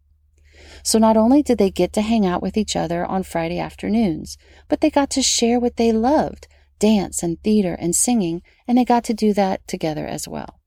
So 0.83 0.99
not 0.99 1.17
only 1.17 1.43
did 1.43 1.59
they 1.59 1.71
get 1.71 1.93
to 1.95 2.03
hang 2.03 2.27
out 2.27 2.43
with 2.43 2.57
each 2.57 2.77
other 2.77 3.05
on 3.05 3.23
Friday 3.23 3.59
afternoons, 3.59 4.37
but 4.69 4.81
they 4.81 4.91
got 4.91 5.11
to 5.11 5.23
share 5.23 5.59
what 5.59 5.77
they 5.77 5.93
loved 5.93 6.47
dance 6.79 7.23
and 7.23 7.43
theater 7.43 7.75
and 7.79 7.95
singing, 7.95 8.43
and 8.67 8.79
they 8.79 8.85
got 8.85 9.05
to 9.05 9.15
do 9.15 9.33
that 9.35 9.67
together 9.67 10.07
as 10.07 10.29
well. 10.29 10.61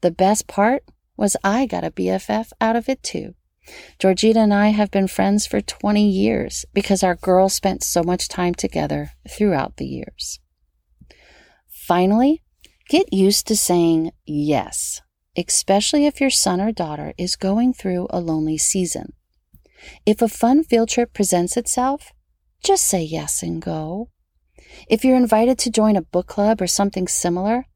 The 0.00 0.10
best 0.10 0.46
part 0.46 0.84
was 1.16 1.36
I 1.42 1.66
got 1.66 1.84
a 1.84 1.90
BFF 1.90 2.50
out 2.60 2.76
of 2.76 2.88
it 2.88 3.02
too. 3.02 3.34
Georgina 3.98 4.40
and 4.40 4.52
I 4.52 4.68
have 4.68 4.90
been 4.90 5.08
friends 5.08 5.46
for 5.46 5.60
20 5.60 6.06
years 6.06 6.66
because 6.74 7.02
our 7.02 7.14
girls 7.14 7.54
spent 7.54 7.82
so 7.82 8.02
much 8.02 8.28
time 8.28 8.54
together 8.54 9.12
throughout 9.28 9.76
the 9.76 9.86
years. 9.86 10.40
Finally, 11.68 12.42
get 12.88 13.12
used 13.12 13.46
to 13.46 13.56
saying 13.56 14.10
yes, 14.26 15.00
especially 15.36 16.06
if 16.06 16.20
your 16.20 16.30
son 16.30 16.60
or 16.60 16.72
daughter 16.72 17.14
is 17.16 17.36
going 17.36 17.72
through 17.72 18.06
a 18.10 18.20
lonely 18.20 18.58
season. 18.58 19.12
If 20.06 20.22
a 20.22 20.28
fun 20.28 20.64
field 20.64 20.88
trip 20.88 21.12
presents 21.12 21.56
itself, 21.56 22.12
just 22.62 22.84
say 22.84 23.02
yes 23.02 23.42
and 23.42 23.60
go. 23.60 24.10
If 24.88 25.04
you're 25.04 25.16
invited 25.16 25.58
to 25.60 25.70
join 25.70 25.96
a 25.96 26.02
book 26.02 26.26
club 26.26 26.60
or 26.60 26.66
something 26.66 27.08
similar, 27.08 27.66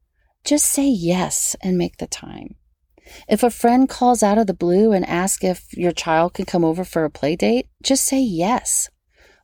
just 0.43 0.65
say 0.65 0.87
yes 0.87 1.55
and 1.61 1.77
make 1.77 1.97
the 1.97 2.07
time. 2.07 2.55
If 3.27 3.43
a 3.43 3.49
friend 3.49 3.89
calls 3.89 4.21
out 4.21 4.37
of 4.37 4.47
the 4.47 4.53
blue 4.53 4.91
and 4.91 5.05
asks 5.05 5.43
if 5.43 5.73
your 5.73 5.91
child 5.91 6.33
can 6.33 6.45
come 6.45 6.63
over 6.63 6.83
for 6.83 7.03
a 7.03 7.09
play 7.09 7.35
date, 7.35 7.67
just 7.81 8.05
say 8.05 8.19
yes. 8.19 8.89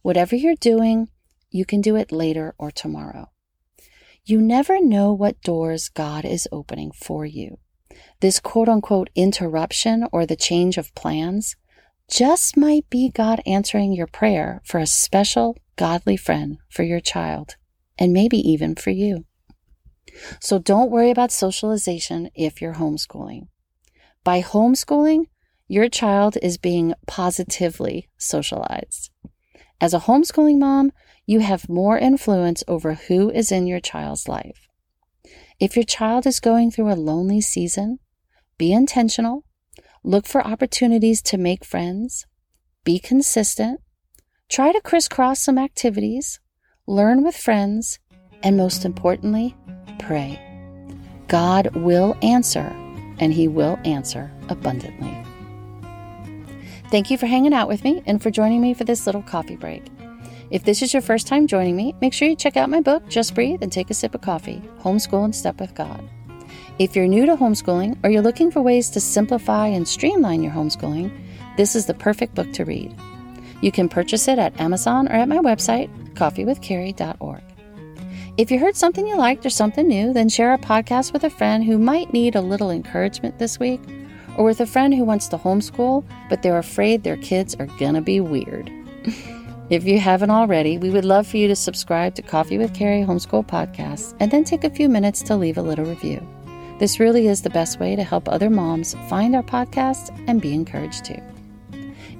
Whatever 0.01 0.35
you're 0.35 0.55
doing, 0.55 1.09
you 1.49 1.65
can 1.65 1.81
do 1.81 1.95
it 1.95 2.11
later 2.11 2.53
or 2.57 2.71
tomorrow. 2.71 3.31
You 4.23 4.41
never 4.41 4.81
know 4.81 5.13
what 5.13 5.41
doors 5.41 5.89
God 5.89 6.25
is 6.25 6.47
opening 6.51 6.91
for 6.91 7.25
you. 7.25 7.59
This 8.21 8.39
quote 8.39 8.69
unquote 8.69 9.09
interruption 9.15 10.07
or 10.11 10.25
the 10.25 10.35
change 10.35 10.77
of 10.77 10.93
plans 10.95 11.55
just 12.09 12.57
might 12.57 12.89
be 12.89 13.09
God 13.09 13.41
answering 13.45 13.93
your 13.93 14.07
prayer 14.07 14.61
for 14.65 14.79
a 14.79 14.85
special 14.85 15.57
godly 15.75 16.17
friend 16.17 16.57
for 16.69 16.83
your 16.83 16.99
child, 16.99 17.55
and 17.97 18.13
maybe 18.13 18.37
even 18.37 18.75
for 18.75 18.91
you. 18.91 19.25
So 20.39 20.59
don't 20.59 20.91
worry 20.91 21.11
about 21.11 21.31
socialization 21.31 22.29
if 22.35 22.61
you're 22.61 22.75
homeschooling. 22.75 23.47
By 24.23 24.41
homeschooling, 24.41 25.25
your 25.67 25.89
child 25.89 26.37
is 26.41 26.57
being 26.57 26.93
positively 27.07 28.09
socialized. 28.17 29.09
As 29.81 29.93
a 29.93 30.01
homeschooling 30.01 30.59
mom, 30.59 30.91
you 31.25 31.39
have 31.39 31.67
more 31.67 31.97
influence 31.97 32.63
over 32.67 32.93
who 32.93 33.29
is 33.31 33.51
in 33.51 33.67
your 33.67 33.79
child's 33.79 34.27
life. 34.27 34.67
If 35.59 35.75
your 35.75 35.85
child 35.85 36.25
is 36.25 36.39
going 36.39 36.71
through 36.71 36.91
a 36.91 36.95
lonely 36.95 37.41
season, 37.41 37.99
be 38.57 38.71
intentional, 38.71 39.43
look 40.03 40.27
for 40.27 40.45
opportunities 40.45 41.21
to 41.23 41.37
make 41.37 41.65
friends, 41.65 42.25
be 42.83 42.99
consistent, 42.99 43.81
try 44.49 44.71
to 44.71 44.81
crisscross 44.81 45.41
some 45.41 45.57
activities, 45.57 46.39
learn 46.87 47.23
with 47.23 47.35
friends, 47.35 47.99
and 48.43 48.57
most 48.57 48.85
importantly, 48.85 49.55
pray. 49.99 50.39
God 51.27 51.75
will 51.75 52.15
answer, 52.21 52.71
and 53.19 53.33
He 53.33 53.47
will 53.47 53.79
answer 53.85 54.31
abundantly. 54.49 55.17
Thank 56.91 57.09
you 57.09 57.17
for 57.17 57.25
hanging 57.25 57.53
out 57.53 57.67
with 57.67 57.83
me 57.83 58.03
and 58.05 58.21
for 58.21 58.29
joining 58.29 58.61
me 58.61 58.73
for 58.73 58.83
this 58.83 59.05
little 59.05 59.23
coffee 59.23 59.55
break. 59.55 59.83
If 60.51 60.63
this 60.63 60.83
is 60.83 60.93
your 60.93 61.01
first 61.01 61.25
time 61.25 61.47
joining 61.47 61.75
me, 61.75 61.95
make 61.99 62.13
sure 62.13 62.27
you 62.27 62.35
check 62.35 62.55
out 62.55 62.69
my 62.69 62.79
book, 62.79 63.07
Just 63.09 63.33
Breathe 63.33 63.63
and 63.63 63.71
Take 63.71 63.89
a 63.89 63.95
Sip 63.95 64.13
of 64.13 64.21
Coffee 64.21 64.61
Homeschool 64.79 65.25
in 65.25 65.33
Step 65.33 65.59
with 65.59 65.73
God. 65.73 66.07
If 66.77 66.95
you're 66.95 67.07
new 67.07 67.25
to 67.25 67.35
homeschooling 67.35 67.97
or 68.03 68.11
you're 68.11 68.21
looking 68.21 68.51
for 68.51 68.61
ways 68.61 68.89
to 68.91 68.99
simplify 68.99 69.67
and 69.67 69.87
streamline 69.87 70.43
your 70.43 70.51
homeschooling, 70.51 71.11
this 71.57 71.75
is 71.75 71.87
the 71.87 71.93
perfect 71.93 72.35
book 72.35 72.51
to 72.53 72.65
read. 72.65 72.95
You 73.61 73.71
can 73.71 73.89
purchase 73.89 74.27
it 74.27 74.39
at 74.39 74.59
Amazon 74.59 75.07
or 75.07 75.13
at 75.13 75.27
my 75.27 75.37
website, 75.37 75.89
coffeewithcarrie.org. 76.13 77.41
If 78.37 78.51
you 78.51 78.59
heard 78.59 78.75
something 78.75 79.07
you 79.07 79.15
liked 79.15 79.45
or 79.45 79.49
something 79.49 79.87
new, 79.87 80.11
then 80.11 80.27
share 80.27 80.53
a 80.53 80.57
podcast 80.57 81.13
with 81.13 81.23
a 81.23 81.29
friend 81.29 81.63
who 81.63 81.77
might 81.77 82.11
need 82.11 82.35
a 82.35 82.41
little 82.41 82.69
encouragement 82.69 83.39
this 83.39 83.59
week, 83.59 83.79
or 84.37 84.43
with 84.43 84.59
a 84.59 84.65
friend 84.65 84.93
who 84.93 85.05
wants 85.05 85.29
to 85.29 85.37
homeschool, 85.37 86.03
but 86.29 86.41
they're 86.41 86.57
afraid 86.57 87.03
their 87.03 87.15
kids 87.17 87.55
are 87.55 87.67
gonna 87.79 88.01
be 88.01 88.19
weird. 88.19 88.69
if 89.69 89.85
you 89.85 89.99
haven't 89.99 90.31
already, 90.31 90.77
we 90.77 90.89
would 90.89 91.05
love 91.05 91.25
for 91.25 91.37
you 91.37 91.47
to 91.47 91.55
subscribe 91.55 92.13
to 92.15 92.21
Coffee 92.21 92.57
with 92.57 92.73
Carrie 92.73 93.05
Homeschool 93.05 93.47
Podcast 93.47 94.15
and 94.19 94.29
then 94.29 94.43
take 94.43 94.65
a 94.65 94.69
few 94.69 94.89
minutes 94.89 95.21
to 95.23 95.37
leave 95.37 95.57
a 95.57 95.61
little 95.61 95.85
review. 95.85 96.21
This 96.77 96.99
really 96.99 97.27
is 97.27 97.41
the 97.41 97.49
best 97.49 97.79
way 97.79 97.95
to 97.95 98.03
help 98.03 98.27
other 98.27 98.49
moms 98.49 98.95
find 99.07 99.33
our 99.33 99.43
podcast 99.43 100.13
and 100.27 100.41
be 100.41 100.53
encouraged 100.53 101.05
too. 101.05 101.21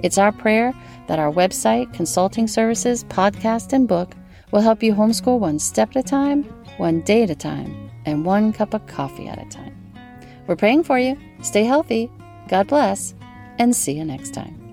It's 0.04 0.18
our 0.18 0.32
prayer 0.32 0.74
that 1.08 1.20
our 1.20 1.32
website, 1.32 1.94
consulting 1.94 2.48
services, 2.48 3.04
podcast, 3.06 3.74
and 3.74 3.88
book 3.88 4.14
will 4.52 4.62
help 4.62 4.84
you 4.84 4.94
homeschool 4.94 5.40
one 5.40 5.60
step 5.60 5.90
at 5.92 5.98
a 5.98 6.04
time, 6.04 6.44
one 6.78 7.02
day 7.02 7.24
at 7.24 7.30
a 7.30 7.36
time, 7.36 7.92
and 8.06 8.26
one 8.26 8.54
cup 8.54 8.74
of 8.74 8.86
coffee 8.88 9.28
at 9.28 9.42
a 9.42 9.50
time. 9.50 9.76
We're 10.48 10.56
praying 10.56 10.84
for 10.84 11.00
you. 11.00 11.18
Stay 11.42 11.64
healthy. 11.64 12.12
God 12.48 12.68
bless, 12.68 13.16
and 13.58 13.76
see 13.76 13.94
you 13.94 14.06
next 14.06 14.34
time. 14.34 14.65